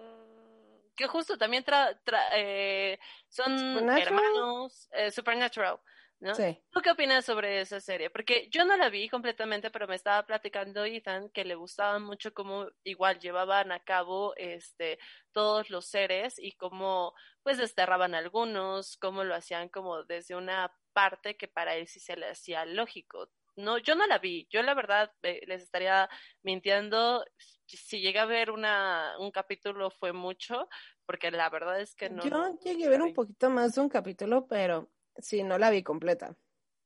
[0.95, 4.01] Que justo también tra- tra- eh, son Supernatural.
[4.07, 5.79] hermanos eh, Supernatural,
[6.19, 6.35] ¿no?
[6.35, 6.57] Sí.
[6.69, 8.09] ¿Tú qué opinas sobre esa serie?
[8.11, 12.33] Porque yo no la vi completamente, pero me estaba platicando Ethan que le gustaba mucho
[12.33, 14.99] cómo igual llevaban a cabo este
[15.31, 21.35] todos los seres y cómo pues desterraban algunos, cómo lo hacían como desde una parte
[21.37, 23.29] que para él sí se le hacía lógico.
[23.55, 24.47] No, yo no la vi.
[24.49, 26.09] Yo la verdad eh, les estaría
[26.41, 27.23] mintiendo.
[27.67, 30.67] Si llegué a ver una un capítulo fue mucho,
[31.05, 32.23] porque la verdad es que no.
[32.23, 35.83] Yo llegué a ver un poquito más de un capítulo, pero sí, no la vi
[35.83, 36.35] completa.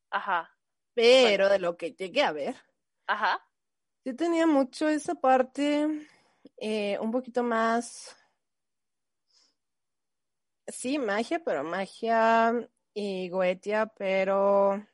[0.09, 0.49] Ajá,
[0.95, 2.55] Pero de lo que llegué a ver,
[3.07, 3.43] ajá.
[4.03, 5.87] sí tenía mucho esa parte
[6.57, 8.15] eh, un poquito más,
[10.67, 12.53] sí, magia, pero magia
[12.93, 14.85] y goetia, pero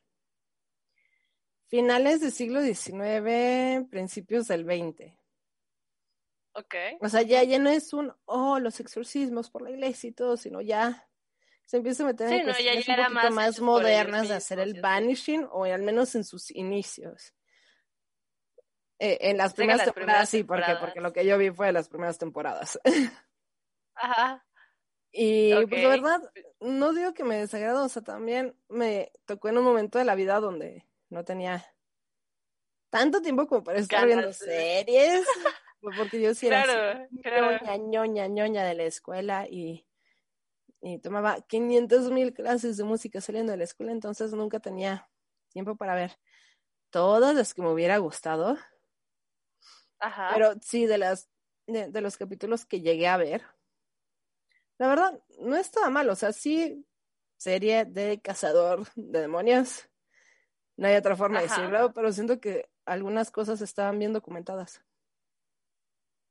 [1.74, 5.12] finales del siglo XIX, principios del XX.
[6.52, 6.74] Ok.
[7.00, 10.36] O sea, ya, ya no es un, oh, los exorcismos por la iglesia y todo,
[10.36, 11.08] sino ya
[11.64, 14.80] se empieza a meter Sí, en no, cuestiones un poquito más modernas de hacer el
[14.80, 17.34] banishing, o al menos en sus inicios.
[19.00, 21.66] Eh, en las primeras las temporadas primeras sí, porque, porque lo que yo vi fue
[21.66, 22.78] de las primeras temporadas.
[23.96, 24.46] Ajá.
[25.10, 29.58] Y pues la verdad, no digo que me desagradó, o sea, también me tocó en
[29.58, 31.64] un momento de la vida donde no tenía
[32.90, 35.26] tanto tiempo como para estar viendo series,
[35.80, 36.72] porque yo sí era así
[37.22, 39.86] Claro, ñoña, ñoña de la escuela y,
[40.80, 45.08] y tomaba 500 mil clases de música saliendo de la escuela, entonces nunca tenía
[45.48, 46.18] tiempo para ver
[46.90, 48.56] todas las que me hubiera gustado,
[49.98, 50.34] Ajá.
[50.34, 51.30] pero sí, de las
[51.66, 53.42] de, de los capítulos que llegué a ver,
[54.78, 56.86] la verdad, no estaba mal, o sea, sí,
[57.36, 59.88] serie de cazador de demonios,
[60.76, 64.82] no hay otra forma de decirlo, pero siento que algunas cosas estaban bien documentadas.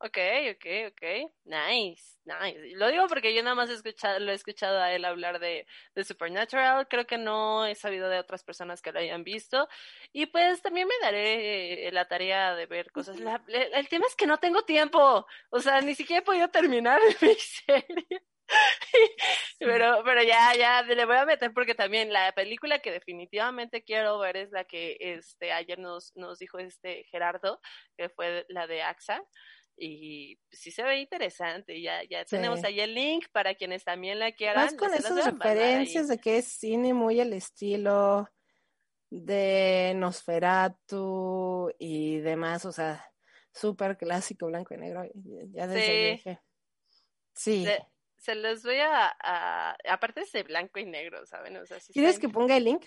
[0.05, 0.17] Ok,
[0.51, 1.31] ok, ok.
[1.45, 2.75] Nice, nice.
[2.75, 5.65] Lo digo porque yo nada más he escuchado, lo he escuchado a él hablar de,
[5.95, 6.89] de Supernatural.
[6.89, 9.69] Creo que no he sabido de otras personas que lo hayan visto.
[10.11, 13.17] Y pues también me daré eh, la tarea de ver cosas.
[13.21, 15.25] La- el tema es que no tengo tiempo.
[15.51, 18.23] O sea, ni siquiera he podido terminar mi serie.
[19.59, 24.19] Pero, pero ya, ya le voy a meter porque también la película que definitivamente quiero
[24.19, 27.61] ver es la que este ayer nos, nos dijo este Gerardo,
[27.97, 29.23] que fue la de AXA.
[29.77, 32.35] Y sí se ve interesante, ya, ya Sí.
[32.35, 34.65] tenemos ahí el link para quienes también la quieran.
[34.65, 38.29] Más con esas referencias de que es cine muy al estilo
[39.09, 43.09] de Nosferatu y demás, o sea,
[43.51, 45.05] súper clásico, blanco y negro.
[45.53, 46.11] Ya desde Sí.
[46.11, 46.39] dije,
[47.35, 47.65] Sí.
[47.65, 47.83] Se,
[48.23, 51.57] se los voy a, a- aparte es de blanco y negro, ¿saben?
[51.57, 52.85] O sea, ¿Quieres que ponga el link?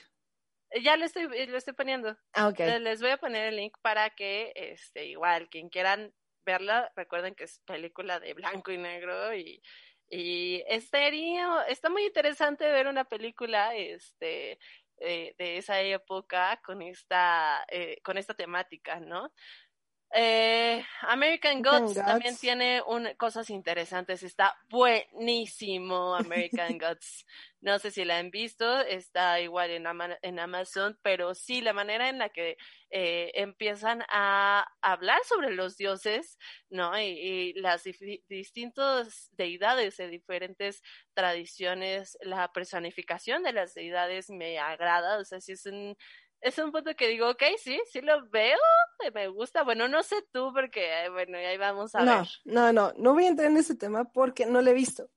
[0.74, 2.16] in- Ya lo estoy, lo estoy poniendo.
[2.34, 2.58] Ah, ok.
[2.60, 6.14] Le- Les voy a poner el link para que, este, igual, quien quieran
[6.44, 9.60] verla, recuerden que es película de blanco y negro y,
[10.08, 14.58] y estaría, está muy interesante ver una película, este,
[14.98, 19.32] eh, de esa época con esta, eh, con esta temática, ¿no?
[20.18, 22.40] Eh, American Gods también Gods.
[22.40, 24.22] tiene un, cosas interesantes.
[24.22, 27.26] Está buenísimo American Gods.
[27.60, 31.74] No sé si la han visto, está igual en, Ama- en Amazon, pero sí, la
[31.74, 32.56] manera en la que
[32.90, 36.38] eh, empiezan a hablar sobre los dioses,
[36.70, 36.98] ¿no?
[36.98, 37.82] Y, y las
[38.28, 40.80] distintas deidades de diferentes
[41.12, 45.96] tradiciones, la personificación de las deidades me agrada, o sea, sí es un,
[46.48, 48.58] es un punto que digo, ok, sí, sí lo veo,
[49.04, 49.62] eh, me gusta.
[49.62, 52.28] Bueno, no sé tú, porque, eh, bueno, ahí vamos a No, ver.
[52.44, 55.10] no, no, no voy a entrar en ese tema porque no lo he visto.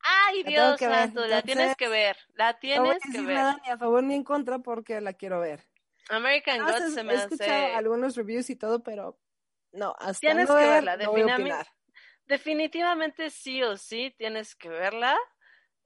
[0.00, 3.08] Ay, Dios que ver, santo, la tienes que ver, la No voy tienes a que
[3.08, 3.36] decir ver.
[3.36, 5.64] nada ni a favor ni en contra porque la quiero ver.
[6.08, 7.74] American Ah, Gods he se me escuchado hace...
[7.74, 9.18] algunos reviews y todo, pero
[9.72, 11.66] no, hasta Tienes no que ver, verla, no opinar.
[12.26, 15.18] Definitivamente sí o sí tienes que verla.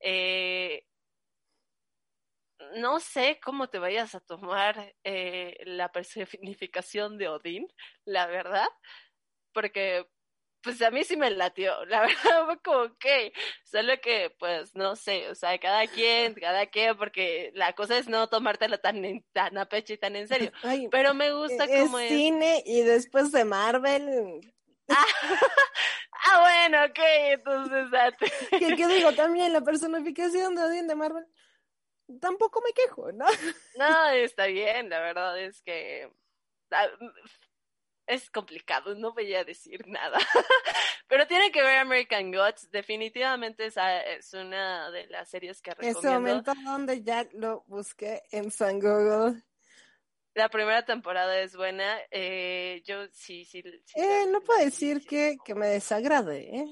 [0.00, 0.84] Eh,
[2.76, 7.66] no sé cómo te vayas a tomar eh, la personificación de Odín,
[8.04, 8.68] la verdad,
[9.52, 10.06] porque
[10.62, 13.32] pues a mí sí me latió, la verdad fue como que,
[13.64, 18.08] solo que pues no sé, o sea, cada quien, cada quien, porque la cosa es
[18.08, 21.64] no tomártela tan, en- tan a pecho y tan en serio, Ay, pero me gusta
[21.64, 22.08] es cómo es.
[22.08, 24.40] cine y después de Marvel.
[26.24, 26.98] Ah, bueno, ok,
[27.32, 27.86] entonces.
[28.50, 29.12] ¿Qué, qué digo?
[29.12, 31.26] También la personificación de Odín de Marvel.
[32.20, 33.26] Tampoco me quejo, ¿no?
[33.74, 36.10] No, está bien, la verdad es que
[36.70, 36.88] ah,
[38.06, 40.18] es complicado, no voy a decir nada.
[41.08, 45.88] Pero tiene que ver American Gods, definitivamente esa es una de las series que En
[45.88, 46.20] ese recomiendo.
[46.20, 49.42] momento donde ya lo busqué en San Google.
[50.34, 53.62] La primera temporada es buena, eh, yo sí, sí.
[53.62, 56.66] sí Eh, no puedo decir sí, que, que me desagrade, ¿eh?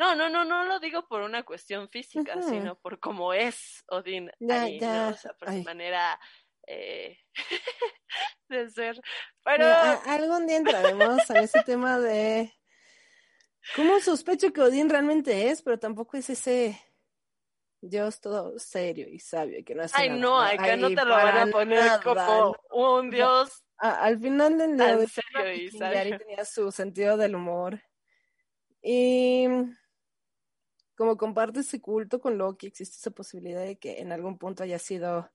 [0.00, 4.30] No, no, no, no lo digo por una cuestión física, sino por cómo es Odín
[4.40, 4.86] Ya, ahí, ¿no?
[4.86, 6.18] ya, O sea, por su manera
[6.66, 7.18] eh,
[8.48, 8.98] de ser.
[9.44, 12.50] Pero Mira, algún día entraremos a ese tema de
[13.76, 16.80] cómo sospecho que Odín realmente es, pero tampoco es ese
[17.82, 21.04] Dios todo serio y sabio y que no hace Ay, nada, no, acá no te
[21.04, 23.16] lo van a poner nada, como un No.
[23.16, 23.64] dios.
[23.76, 26.18] Al final del día serio y Yari sabio.
[26.18, 27.82] tenía su sentido del humor
[28.82, 29.46] y
[31.00, 34.78] como comparte ese culto con Loki, existe esa posibilidad de que en algún punto haya
[34.78, 35.30] sido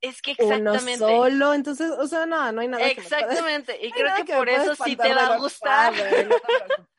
[0.00, 0.98] Es que uno exactamente.
[0.98, 3.78] solo, entonces, o sea, no, no hay nada que Exactamente.
[3.80, 5.92] Y no hay creo que por eso sí te va a gustar.
[5.94, 6.88] no.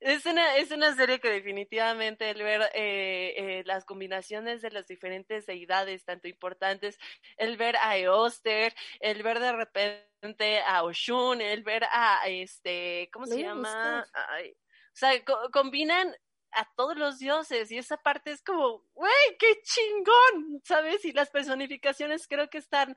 [0.00, 4.86] Es una, es una serie que definitivamente el ver eh, eh, las combinaciones de las
[4.86, 6.98] diferentes deidades, tanto importantes,
[7.36, 13.26] el ver a Eoster, el ver de repente a Oshun, el ver a este, ¿cómo
[13.26, 14.06] se llama?
[14.12, 16.14] Ay, o sea, co- combinan
[16.52, 21.04] a todos los dioses y esa parte es como, güey, qué chingón, ¿sabes?
[21.04, 22.94] Y las personificaciones creo que están,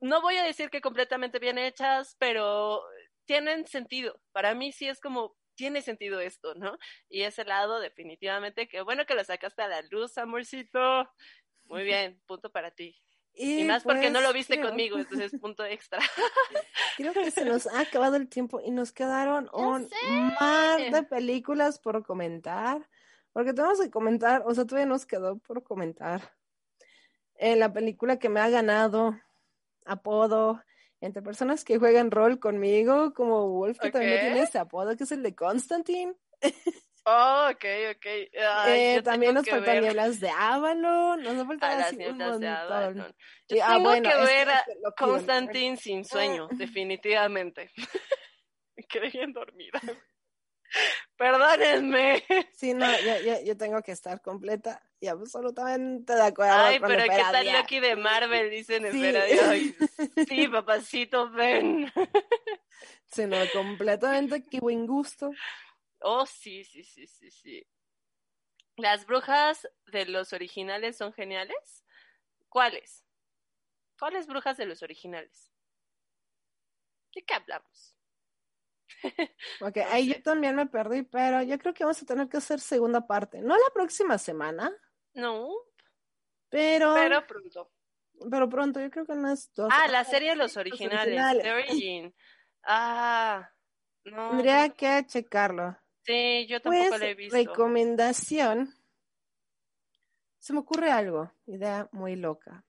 [0.00, 2.82] no voy a decir que completamente bien hechas, pero
[3.24, 4.20] tienen sentido.
[4.32, 6.78] Para mí sí es como, tiene sentido esto, ¿no?
[7.08, 11.10] Y ese lado definitivamente, que bueno que lo sacaste a la luz, amorcito.
[11.64, 13.03] Muy bien, punto para ti.
[13.36, 15.98] Y, más porque no pues, lo viste creo- conmigo, entonces punto extra.
[16.96, 19.88] Creo que se nos ha acabado el tiempo y nos quedaron un
[20.40, 22.88] mar de películas por comentar.
[23.32, 26.36] Porque tenemos que comentar, o sea, todavía nos quedó por comentar.
[27.34, 29.18] Eh, la película que me ha ganado
[29.84, 30.62] apodo
[31.00, 35.12] entre personas que juegan rol conmigo, como Wolf, que también tiene ese apodo, que es
[35.12, 36.14] el de Constantine.
[37.06, 37.64] Oh, ok,
[37.96, 38.06] ok.
[38.06, 42.48] Ay, Eh, también nos faltan nieblas de Avalon, nos faltan las así un nieblas de
[42.48, 42.72] montón.
[42.72, 43.16] Avalon.
[43.48, 44.64] Yo Y- ah, tengo bueno, que ver a
[44.96, 47.70] Constantine sin sueño, definitivamente.
[48.76, 49.80] Me quedé bien dormida.
[51.16, 52.24] Perdónenme.
[52.52, 56.88] Sí, no, yo, yo, yo tengo que estar completa y absolutamente de acuerdo Ay, con
[56.88, 57.52] pero ¿qué tal.
[57.52, 58.50] Loki de Marvel?
[58.50, 59.04] Dicen Sí.
[59.04, 59.76] Ay,
[60.28, 61.92] Sí, papacito, ven.
[63.06, 65.30] Sí, no, completamente, buen gusto.
[66.06, 67.66] Oh, sí, sí, sí, sí, sí.
[68.76, 71.82] ¿Las brujas de los originales son geniales?
[72.50, 73.06] ¿Cuáles?
[73.98, 75.50] ¿Cuáles brujas de los originales?
[77.14, 77.96] ¿De qué hablamos?
[79.60, 82.36] Ok, No ahí yo también me perdí, pero yo creo que vamos a tener que
[82.36, 83.40] hacer segunda parte.
[83.40, 84.70] No la próxima semana,
[85.14, 85.48] No,
[86.50, 87.70] pero, pero, pero pronto.
[88.50, 89.72] pronto, yo creo que unas dos.
[89.72, 91.42] Ah, la serie de los originales, originales.
[91.44, 92.14] The Origin.
[92.64, 93.50] Ah,
[94.04, 94.28] no.
[94.28, 95.78] Tendría que checarlo.
[96.04, 97.34] Sí, yo tampoco Pues, la he visto.
[97.36, 98.74] recomendación.
[100.38, 102.64] Se me ocurre algo, idea muy loca.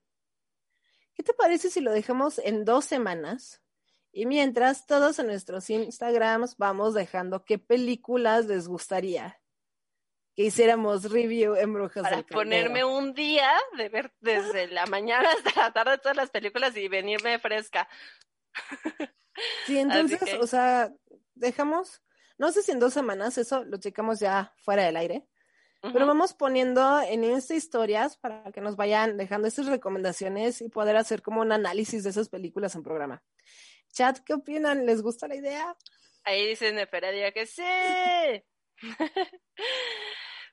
[1.14, 3.62] ¿Qué te parece si lo dejamos en dos semanas?
[4.12, 9.38] Y mientras todos en nuestros Instagrams vamos dejando qué películas les gustaría
[10.34, 15.30] que hiciéramos review en Brujas Para del ponerme un día de ver desde la mañana
[15.30, 17.88] hasta la tarde todas las películas y venirme fresca.
[19.66, 20.92] Sí, entonces, que- o sea,
[21.34, 22.02] dejamos,
[22.38, 25.26] no sé si en dos semanas, eso lo checamos ya fuera del aire,
[25.92, 30.96] pero vamos poniendo en Insta historias para que nos vayan dejando esas recomendaciones y poder
[30.96, 33.22] hacer como un análisis de esas películas en programa.
[33.92, 34.84] Chat, ¿qué opinan?
[34.84, 35.76] ¿Les gusta la idea?
[36.24, 37.62] Ahí dicen Eferadia que sí.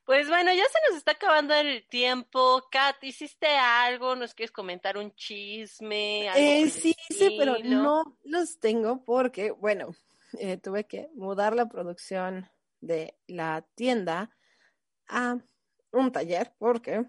[0.04, 2.62] Pues bueno, ya se nos está acabando el tiempo.
[2.70, 4.14] Kat, ¿hiciste algo?
[4.14, 6.28] ¿Nos quieres comentar un chisme?
[6.28, 9.94] algo Eh, sí, sí, pero no los tengo porque, bueno,
[10.38, 12.48] eh, tuve que mudar la producción
[12.80, 14.30] de la tienda
[15.08, 15.38] a
[15.92, 17.04] un taller porque,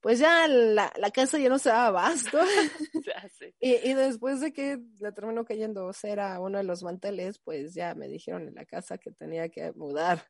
[0.00, 2.38] pues ya la, la casa ya no se daba abasto.
[3.60, 7.74] Y, y después de que le terminó cayendo cera a uno de los manteles, pues
[7.74, 10.26] ya me dijeron en la casa que tenía que mudar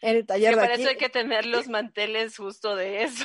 [0.00, 0.82] el taller Que de para aquí.
[0.82, 3.24] eso hay que tener los manteles justo de eso.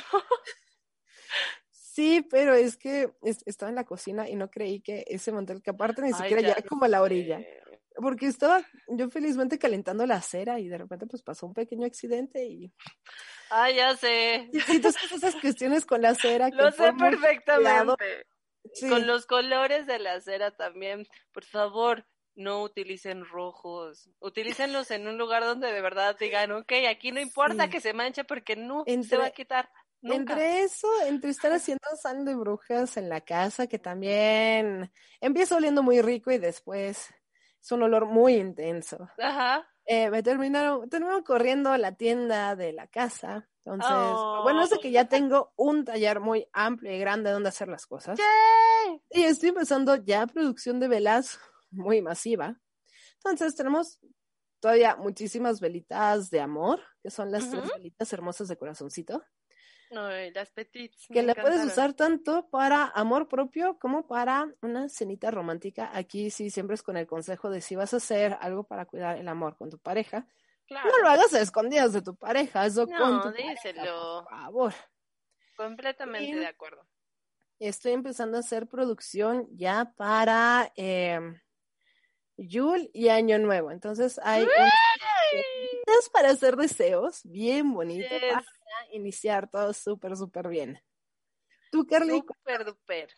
[1.70, 5.62] Sí, pero es que es- estaba en la cocina y no creí que ese mantel,
[5.62, 7.40] que aparte ni Ay, siquiera ya ya como a la orilla.
[8.00, 12.44] Porque estaba yo felizmente calentando la cera y de repente pues pasó un pequeño accidente
[12.46, 12.72] y
[13.50, 14.50] Ay, ya sé.
[14.82, 18.26] tú sabes esas cuestiones con la cera que Lo sé perfectamente.
[18.74, 24.10] sí, Con los colores de la cera también, por favor, no utilicen rojos.
[24.20, 27.70] Utilícenlos en un lugar donde de verdad digan, ok, aquí no importa Sí.
[27.70, 29.70] que se manche porque no se va a quitar.
[30.00, 30.34] Nunca.
[30.34, 35.82] Entre eso, entre estar haciendo sal de brujas en la casa, que también empieza oliendo
[35.82, 37.12] muy rico y después
[37.68, 39.10] es un olor muy intenso.
[39.18, 39.68] Ajá.
[39.84, 43.46] Eh, me terminaron, terminaron corriendo a la tienda de la casa.
[43.66, 43.90] Entonces,
[44.42, 44.92] bueno es de que Oh.
[44.92, 48.18] ya tengo un taller muy amplio y grande donde hacer las cosas.
[48.18, 49.02] ¡Yay!
[49.10, 51.38] Y estoy empezando ya producción de velas
[51.70, 52.58] muy masiva.
[53.16, 54.00] Entonces, tenemos
[54.60, 59.22] todavía muchísimas velitas de amor, que son las tres velitas hermosas de corazoncito
[59.90, 61.06] No, y las petites.
[61.08, 65.90] que la puedes usar tanto para amor propio como para una cenita romántica.
[65.94, 69.16] Aquí sí, siempre es con el consejo de si vas a hacer algo para cuidar
[69.18, 70.26] el amor con tu pareja,
[70.66, 74.24] Claro, no lo hagas a escondidas de tu pareja, eso No, con tu pareja, díselo.
[74.28, 74.74] por favor.
[75.56, 76.86] completamente Y- de acuerdo.
[77.58, 81.18] Estoy empezando a hacer producción ya para eh,
[82.36, 83.72] Yule y Año Nuevo.
[83.72, 84.72] Entonces hay unas
[86.12, 88.32] para hacer deseos, bien bonito, Yes.
[88.32, 88.44] para
[88.92, 90.82] iniciar todo súper, súper bien.
[91.70, 93.08] Tú, Carly, Super duper.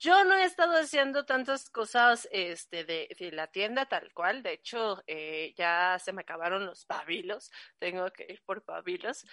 [0.00, 4.42] Yo no he estado haciendo tantas cosas este, de, de la tienda tal cual.
[4.44, 7.50] De hecho, eh, ya se me acabaron los pabilos.
[7.78, 9.26] Tengo que ir por pabilos.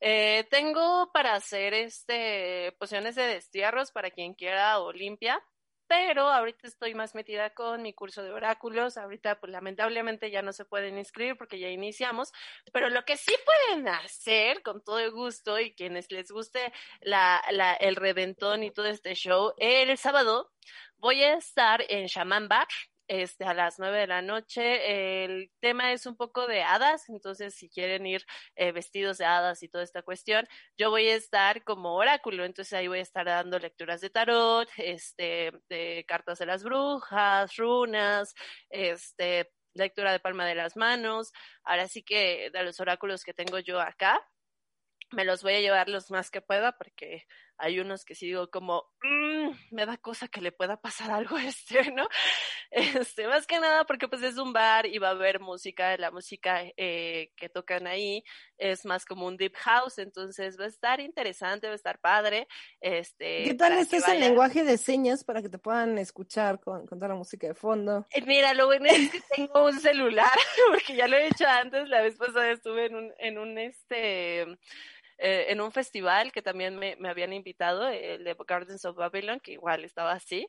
[0.00, 5.42] Eh, tengo para hacer este pociones de destierros para quien quiera o limpia.
[5.86, 8.96] Pero ahorita estoy más metida con mi curso de oráculos.
[8.96, 12.32] Ahorita, pues lamentablemente ya no se pueden inscribir porque ya iniciamos.
[12.72, 17.74] Pero lo que sí pueden hacer con todo gusto y quienes les guste la, la,
[17.74, 20.52] el reventón y todo este show, el sábado
[20.96, 22.68] voy a estar en Shaman Bar.
[23.06, 25.24] Este, a las nueve de la noche.
[25.24, 28.24] El tema es un poco de hadas, entonces si quieren ir
[28.56, 30.46] eh, vestidos de hadas y toda esta cuestión,
[30.78, 34.68] yo voy a estar como oráculo, entonces ahí voy a estar dando lecturas de tarot,
[34.78, 38.34] este, de cartas de las brujas, runas,
[38.70, 41.32] este, lectura de palma de las manos.
[41.64, 44.18] Ahora sí que de los oráculos que tengo yo acá,
[45.12, 47.26] me los voy a llevar los más que pueda porque
[47.58, 51.36] hay unos que sí digo como, mm, me da cosa que le pueda pasar algo
[51.36, 52.06] a este, ¿no?
[53.10, 56.10] Este, más que nada porque pues es un bar y va a haber música, la
[56.10, 58.24] música eh, que tocan ahí
[58.58, 62.48] es más como un deep house, entonces va a estar interesante, va a estar padre.
[62.80, 66.84] Este, ¿Qué tal este es el lenguaje de señas para que te puedan escuchar con,
[66.86, 68.06] con toda la música de fondo?
[68.10, 70.32] Eh, mira, lo bueno es que tengo un celular,
[70.70, 74.46] porque ya lo he hecho antes, la vez pasada estuve en un, en un este
[75.18, 79.40] eh, en un festival que también me, me, habían invitado, el de Gardens of Babylon,
[79.40, 80.48] que igual estaba así.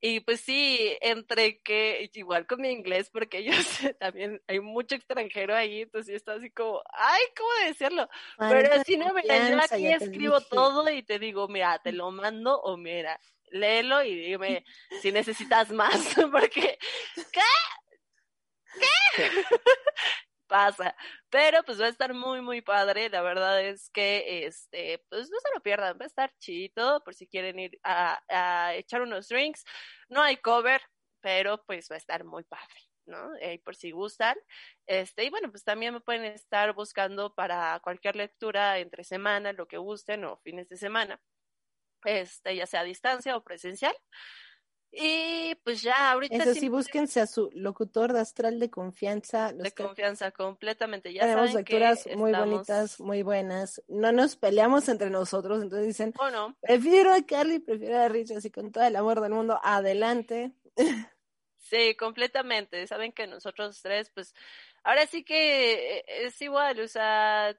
[0.00, 3.56] Y pues sí, entre que, igual con mi inglés, porque ellos
[4.00, 8.08] también hay mucho extranjero ahí, entonces yo estaba así como, ay, ¿cómo decirlo?
[8.38, 12.60] Pero si no, mira, yo aquí escribo todo y te digo, mira, te lo mando
[12.60, 13.18] o mira,
[13.50, 14.64] léelo y dime
[15.00, 15.90] si necesitas más,
[16.32, 16.78] porque,
[17.32, 17.40] ¿qué?
[19.16, 19.30] ¿Qué?
[20.46, 20.96] pasa.
[21.30, 23.08] Pero pues va a estar muy, muy padre.
[23.10, 27.14] La verdad es que, este, pues no se lo pierdan, va a estar chido por
[27.14, 29.64] si quieren ir a, echar unos drinks.
[30.08, 30.80] No hay cover,
[31.20, 32.74] pero pues va a estar muy padre.
[33.06, 33.36] ¿no?
[33.40, 34.36] Eh, por si gustan.
[34.86, 39.68] Este, y bueno, pues también me pueden estar buscando para cualquier lectura entre semana, lo
[39.68, 41.20] que gusten, o fines de semana.
[42.04, 43.94] Este, ya sea a distancia o presencial.
[44.98, 46.36] Y pues ya, ahorita.
[46.36, 49.52] Eso sí, búsquense a su locutor de astral de confianza.
[49.52, 51.12] de confianza, completamente.
[51.12, 53.82] Ya tenemos lecturas muy bonitas, muy buenas.
[53.88, 56.14] No nos peleamos entre nosotros, entonces dicen.
[56.18, 56.56] Oh, no.
[56.62, 60.52] Prefiero a Carly, prefiero a Rich, así con todo el amor del mundo, adelante.
[61.68, 62.86] Sí, completamente.
[62.86, 64.36] Saben que nosotros tres, pues,
[64.84, 67.58] ahora sí que eh, es igual, o sea,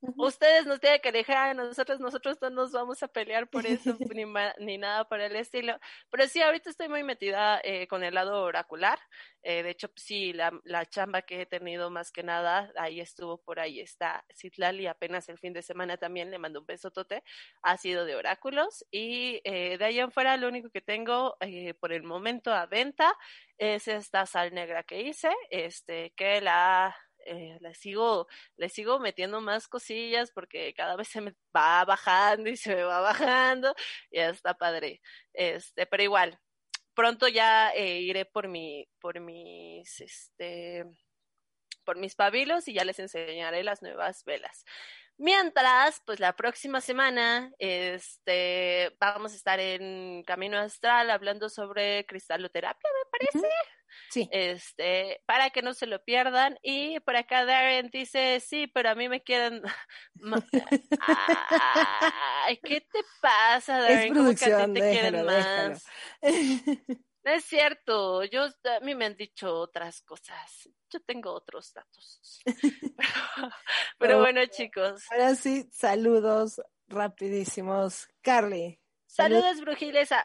[0.00, 4.24] Ustedes nos tienen que dejar, nosotros, nosotros no nos vamos a pelear por eso, ni,
[4.58, 5.78] ni nada por el estilo.
[6.10, 8.98] Pero sí, ahorita estoy muy metida eh, con el lado oracular.
[9.42, 13.38] Eh, de hecho, sí, la, la, chamba que he tenido más que nada, ahí estuvo
[13.38, 17.22] por ahí está Citlali, apenas el fin de semana también le mando un besotote,
[17.62, 18.84] ha sido de oráculos.
[18.90, 21.36] Y eh, de ahí en fuera, lo único que tengo
[21.80, 23.12] por el momento a venta
[23.58, 26.94] es esta sal negra que hice, este, que la
[27.26, 32.48] eh, le sigo, le sigo metiendo más cosillas porque cada vez se me va bajando
[32.48, 33.74] y se me va bajando,
[34.10, 35.00] y ya está padre.
[35.32, 36.38] Este, pero igual,
[36.94, 40.84] pronto ya eh, iré por mi, por mis, este,
[41.84, 44.64] por mis pabilos y ya les enseñaré las nuevas velas.
[45.18, 52.90] Mientras, pues la próxima semana, este, vamos a estar en Camino Astral hablando sobre cristaloterapia,
[52.92, 53.54] me parece.
[54.10, 54.28] Sí.
[54.32, 56.58] Este, para que no se lo pierdan.
[56.62, 59.62] Y por acá Darren dice, sí, pero a mí me quieren...
[62.46, 64.14] Ay, ¿qué te pasa, Darren?
[64.14, 65.84] ¿Cómo que a ti te quieren más?
[67.26, 70.70] No es cierto, yo a mí me han dicho otras cosas.
[70.88, 72.40] Yo tengo otros datos.
[73.98, 75.02] Pero, bueno, chicos.
[75.10, 78.08] Ahora sí, saludos rapidísimos.
[78.22, 78.80] Carly.
[79.06, 80.24] Saludos, brujiles, a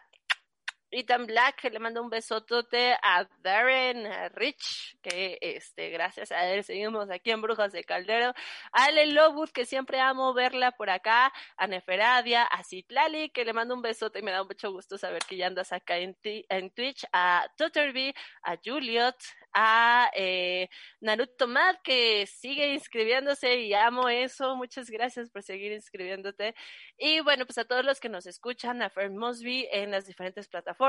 [0.92, 7.10] Ethan Black, le mando un besotote a Darren Rich, que este, gracias a él seguimos
[7.10, 8.34] aquí en Brujas de Caldero,
[8.74, 13.54] a Ale Lowood, que siempre amo verla por acá, a Neferadia, a Citlali, que le
[13.54, 16.72] mando un besote y me da mucho gusto saber que ya andas acá en, en
[16.72, 18.14] Twitch, a Tutterby,
[18.44, 19.16] a Juliet,
[19.54, 20.70] a eh,
[21.00, 24.56] Naruto Mad, que sigue inscribiéndose y amo eso.
[24.56, 26.54] Muchas gracias por seguir inscribiéndote.
[26.98, 30.48] Y bueno, pues a todos los que nos escuchan, a Fern Mosby en las diferentes
[30.48, 30.81] plataformas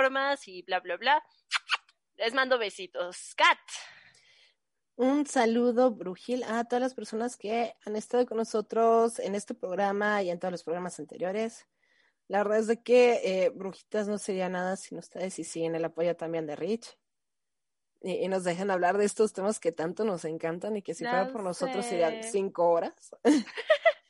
[0.46, 1.22] y bla, bla, bla.
[2.16, 3.34] Les mando besitos.
[3.36, 3.58] Kat.
[4.96, 10.22] Un saludo, Brujil, a todas las personas que han estado con nosotros en este programa
[10.22, 11.66] y en todos los programas anteriores.
[12.28, 15.84] La verdad es de que eh, Brujitas no sería nada sin ustedes y siguen el
[15.84, 16.96] apoyo también de Rich
[18.00, 21.30] y, nos dejan hablar de estos temas que tanto nos encantan y que si fuera
[21.30, 22.94] por nosotros serían cinco horas.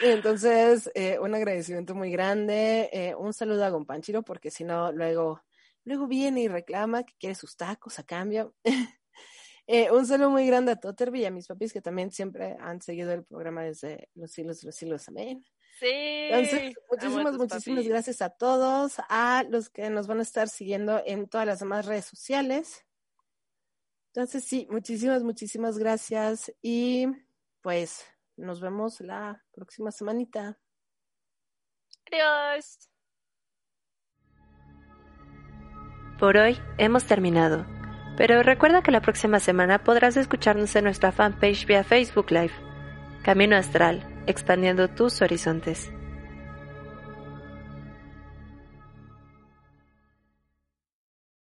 [0.00, 5.42] Entonces, eh, un agradecimiento muy grande, eh, un saludo a Gompanchiro, porque si no, luego,
[5.84, 8.54] luego viene y reclama que quiere sus tacos a cambio.
[9.66, 12.80] eh, un saludo muy grande a Totterby y a mis papis que también siempre han
[12.80, 15.08] seguido el programa desde los siglos de los siglos.
[15.08, 15.44] Amén.
[15.78, 15.88] Sí.
[15.90, 21.28] Entonces, muchísimas, muchísimas gracias a todos, a los que nos van a estar siguiendo en
[21.28, 22.84] todas las demás redes sociales.
[24.14, 27.06] Entonces, sí, muchísimas, muchísimas gracias y
[27.62, 28.04] pues
[28.36, 30.58] nos vemos la próxima semanita.
[32.10, 32.90] Adiós.
[36.18, 37.66] Por hoy hemos terminado,
[38.16, 42.52] pero recuerda que la próxima semana podrás escucharnos en nuestra fanpage vía Facebook Live,
[43.24, 45.90] Camino Astral, expandiendo tus horizontes.